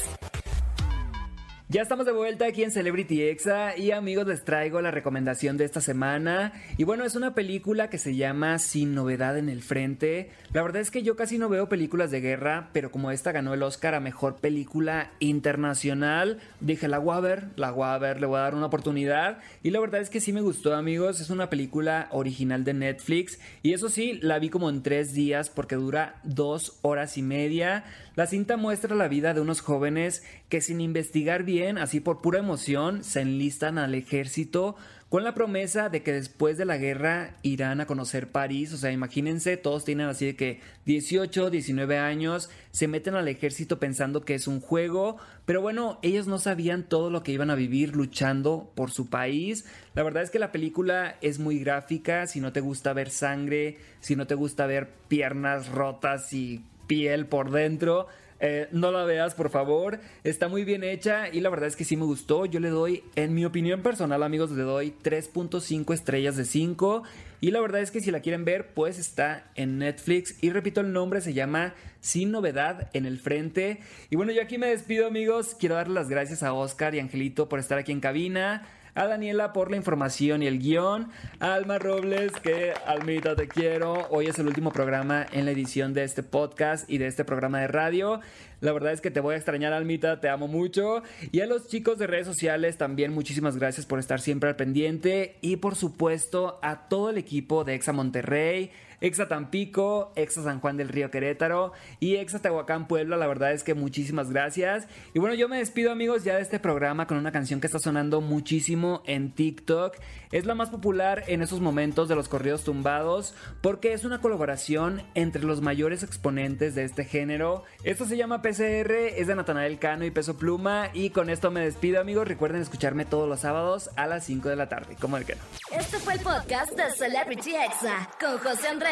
Ya 1.73 1.81
estamos 1.81 2.05
de 2.05 2.13
vuelta 2.13 2.45
aquí 2.45 2.63
en 2.65 2.71
Celebrity 2.71 3.23
Exa 3.23 3.79
y 3.79 3.93
amigos 3.93 4.27
les 4.27 4.45
traigo 4.45 4.83
la 4.83 4.91
recomendación 4.91 5.57
de 5.57 5.65
esta 5.65 5.81
semana 5.81 6.53
y 6.77 6.85
bueno 6.85 7.07
es 7.07 7.17
una 7.17 7.35
película 7.35 7.89
que 7.89 7.97
se 7.97 8.15
llama 8.15 8.59
Sin 8.59 8.95
novedad 8.95 9.39
en 9.39 9.49
el 9.49 9.63
frente. 9.63 10.29
La 10.53 10.61
verdad 10.63 10.83
es 10.83 10.91
que 10.91 11.03
yo 11.03 11.17
casi 11.17 11.39
no 11.39 11.49
veo 11.49 11.71
películas 11.71 12.11
de 12.11 12.21
guerra, 12.21 12.69
pero 12.75 12.91
como 12.91 13.11
esta 13.11 13.33
ganó 13.33 13.55
el 13.55 13.63
Oscar 13.63 13.95
a 13.95 14.01
Mejor 14.01 14.37
Película 14.37 15.13
Internacional, 15.19 16.41
dije 16.61 16.89
la 16.89 16.99
voy 16.99 17.17
a 17.17 17.21
ver, 17.21 17.47
la 17.57 17.71
voy 17.71 17.87
a 17.87 17.97
ver, 17.97 18.21
le 18.21 18.27
voy 18.27 18.37
a 18.37 18.43
dar 18.43 18.55
una 18.55 18.67
oportunidad 18.67 19.39
y 19.63 19.71
la 19.71 19.81
verdad 19.81 20.03
es 20.03 20.11
que 20.11 20.21
sí 20.21 20.35
me 20.35 20.43
gustó 20.43 20.75
amigos, 20.75 21.23
es 21.23 21.31
una 21.31 21.49
película 21.49 22.09
original 22.11 22.65
de 22.65 22.75
Netflix 22.75 23.41
y 23.63 23.73
eso 23.73 23.89
sí, 23.89 24.19
la 24.21 24.39
vi 24.39 24.51
como 24.51 24.69
en 24.69 24.83
tres 24.83 25.15
días 25.15 25.49
porque 25.49 25.77
dura 25.77 26.17
dos 26.23 26.79
horas 26.83 27.17
y 27.17 27.23
media. 27.23 27.85
La 28.15 28.27
cinta 28.27 28.59
muestra 28.59 28.95
la 28.95 29.09
vida 29.09 29.33
de 29.33 29.41
unos 29.41 29.63
jóvenes 29.63 30.23
que 30.51 30.61
sin 30.61 30.83
investigar 30.83 31.45
bien, 31.45 31.79
así 31.79 31.99
por 31.99 32.21
pura 32.21 32.41
emoción, 32.41 33.03
se 33.05 33.23
enlistan 33.23 33.79
al 33.79 33.95
ejército 33.95 34.77
con 35.09 35.25
la 35.25 35.35
promesa 35.35 35.89
de 35.89 36.03
que 36.03 36.13
después 36.13 36.59
de 36.59 36.67
la 36.67 36.77
guerra 36.77 37.35
irán 37.43 37.81
a 37.81 37.87
conocer 37.87 38.31
París. 38.31 38.73
O 38.75 38.77
sea, 38.77 38.93
imagínense, 38.93 39.57
todos 39.57 39.87
tienen 39.87 40.09
así 40.09 40.27
de 40.27 40.37
que 40.37 40.61
18, 40.85 41.49
19 41.49 41.99
años, 41.99 42.51
se 42.71 42.87
meten 42.87 43.15
al 43.15 43.29
ejército 43.29 43.79
pensando 43.79 44.27
que 44.27 44.35
es 44.35 44.47
un 44.47 44.61
juego, 44.61 45.17
pero 45.47 45.63
bueno, 45.63 45.99
ellos 46.03 46.27
no 46.27 46.39
sabían 46.39 46.83
todo 46.83 47.09
lo 47.09 47.23
que 47.23 47.33
iban 47.33 47.51
a 47.51 47.55
vivir 47.55 47.97
luchando 47.97 48.73
por 48.75 48.91
su 48.91 49.09
país. 49.09 49.65
La 49.95 50.03
verdad 50.03 50.23
es 50.23 50.31
que 50.31 50.39
la 50.39 50.53
película 50.53 51.17
es 51.23 51.39
muy 51.39 51.59
gráfica, 51.59 52.27
si 52.27 52.41
no 52.41 52.53
te 52.53 52.61
gusta 52.61 52.93
ver 52.93 53.09
sangre, 53.09 53.79
si 54.01 54.17
no 54.17 54.27
te 54.27 54.35
gusta 54.35 54.67
ver 54.67 54.91
piernas 55.09 55.69
rotas 55.69 56.33
y 56.35 56.63
piel 56.93 57.25
por 57.25 57.51
dentro. 57.51 58.07
Eh, 58.39 58.69
no 58.71 58.93
la 58.93 59.05
veas, 59.05 59.35
por 59.35 59.49
favor. 59.49 59.99
Está 60.25 60.49
muy 60.49 60.63
bien 60.65 60.85
hecha 60.85 61.31
y 61.31 61.41
la 61.41 61.49
verdad 61.49 61.69
es 61.69 61.75
que 61.75 61.87
sí 61.87 61.97
me 61.97 62.05
gustó. 62.05 62.45
Yo 62.45 62.61
le 62.61 62.69
doy, 62.69 63.03
en 63.15 63.33
mi 63.33 63.47
opinión 63.47 63.81
personal, 63.81 64.23
amigos, 64.23 64.51
le 64.51 64.63
doy 64.63 64.93
3.5 65.03 65.95
estrellas 65.95 66.37
de 66.37 66.45
5. 66.45 67.03
Y 67.41 67.51
la 67.51 67.63
verdad 67.63 67.81
es 67.81 67.91
que 67.91 68.03
si 68.03 68.11
la 68.11 68.21
quieren 68.21 68.45
ver, 68.45 68.75
pues 68.75 68.99
está 68.99 69.51
en 69.55 69.79
Netflix. 69.79 70.37
Y 70.43 70.51
repito, 70.51 70.83
el 70.83 70.93
nombre 70.93 71.23
se 71.23 71.33
llama 71.33 71.73
Sin 72.01 72.31
Novedad 72.31 72.91
en 72.93 73.07
el 73.07 73.19
Frente. 73.19 73.81
Y 74.11 74.17
bueno, 74.17 74.33
yo 74.33 74.43
aquí 74.43 74.59
me 74.59 74.67
despido, 74.67 75.07
amigos. 75.07 75.57
Quiero 75.59 75.77
darle 75.77 75.95
las 75.95 76.11
gracias 76.11 76.43
a 76.43 76.53
Oscar 76.53 76.95
y 76.95 76.99
Angelito 76.99 77.49
por 77.49 77.59
estar 77.59 77.79
aquí 77.79 77.93
en 77.93 78.01
cabina 78.01 78.69
a 78.95 79.07
Daniela 79.07 79.53
por 79.53 79.71
la 79.71 79.77
información 79.77 80.43
y 80.43 80.47
el 80.47 80.59
guion, 80.59 81.09
Alma 81.41 81.79
Robles, 81.79 82.33
que 82.43 82.75
Almita 82.87 83.35
te 83.35 83.49
quiero. 83.49 84.07
Hoy 84.11 84.27
es 84.27 84.39
el 84.39 84.47
último 84.47 84.71
programa 84.71 85.27
en 85.33 85.47
la 85.47 85.53
edición 85.53 85.95
de 85.95 86.05
este 86.05 86.23
podcast 86.23 86.89
y 86.91 86.99
de 86.99 87.07
este 87.07 87.25
programa 87.25 87.61
de 87.61 87.69
radio. 87.69 88.21
La 88.61 88.73
verdad 88.73 88.93
es 88.93 89.01
que 89.01 89.11
te 89.11 89.21
voy 89.21 89.35
a 89.35 89.39
extrañar, 89.39 89.73
Almita, 89.73 90.21
te 90.21 90.29
amo 90.29 90.47
mucho. 90.47 91.03
Y 91.33 91.41
a 91.41 91.47
los 91.47 91.69
chicos 91.69 91.99
de 91.99 92.07
redes 92.07 92.27
sociales 92.27 92.77
también 92.77 93.15
muchísimas 93.15 93.57
gracias 93.57 93.87
por 93.87 93.99
estar 93.99 94.21
siempre 94.21 94.51
al 94.51 94.57
pendiente. 94.57 95.37
Y 95.41 95.57
por 95.57 95.75
supuesto 95.75 96.59
a 96.63 96.89
todo 96.89 97.11
el 97.11 97.19
equipo 97.19 97.65
de 97.65 97.75
Exa 97.75 97.93
Monterrey. 97.93 98.71
Exa 99.03 99.27
Tampico, 99.27 100.13
Exa 100.15 100.45
San 100.45 100.61
Juan 100.61 100.77
del 100.77 100.89
Río 100.89 101.11
Querétaro 101.11 101.73
y 101.99 102.17
Exa 102.17 102.39
Tehuacán 102.39 102.87
Puebla. 102.87 103.17
La 103.17 103.27
verdad 103.27 103.53
es 103.53 103.65
que 103.65 103.75
muchísimas 103.75 104.31
gracias. 104.31 104.87
Y 105.13 105.19
bueno, 105.19 105.35
yo 105.35 105.49
me 105.49 105.59
despido 105.59 105.91
amigos 105.91 106.23
ya 106.23 106.37
de 106.37 106.43
este 106.43 106.61
programa 106.61 107.09
con 107.09 107.19
una 107.19 107.33
canción 107.33 107.61
que 107.61 107.67
está 107.67 107.81
sonando 107.81 108.21
muchísimo 108.21 109.03
en 109.05 109.33
TikTok. 109.33 109.97
Es 110.31 110.47
la 110.47 110.55
más 110.55 110.71
popular 110.71 111.25
en 111.27 111.43
esos 111.43 111.61
momentos 111.61 112.09
de 112.09 112.15
los 112.15 112.29
corridos 112.29 112.63
tumbados 112.63 113.35
porque 113.61 113.93
es 113.93 114.05
una 114.05 114.21
colaboración 114.21 115.03
entre 115.15 115.43
los 115.43 115.61
mayores 115.61 116.05
exponentes 116.05 116.77
de 116.77 116.85
este 116.85 117.05
género. 117.05 117.65
Esto 117.83 118.07
se 118.07 118.17
llama 118.17 118.41
PCR, 118.41 118.93
es 119.17 119.27
de 119.27 119.35
Natanael 119.35 119.81
Cano 119.81 120.05
y 120.05 120.13
Peso 120.13 120.39
Pluma 120.39 120.91
y 120.95 121.11
con 121.11 121.29
esto 121.29 121.51
me 121.51 121.61
despido 121.61 122.01
amigos. 122.01 122.29
Recuerden 122.29 122.63
escucharme 122.63 123.05
todos 123.05 123.29
los 123.29 123.41
sábados 123.41 123.91
a 123.97 124.07
las 124.07 124.25
5 124.25 124.49
de 124.49 124.57
la 124.57 124.69
tarde, 124.69 124.97
como 125.01 125.17
el 125.17 125.25
que 125.25 125.35
no. 125.35 125.43
Este 125.77 125.99
fue 125.99 126.15
el 126.15 126.21
podcast 126.21 126.73
de 126.77 126.89
Celebrity 126.93 127.57
Exa 127.57 128.09
con 128.21 128.39
José 128.39 128.69
Andrés. 128.69 128.92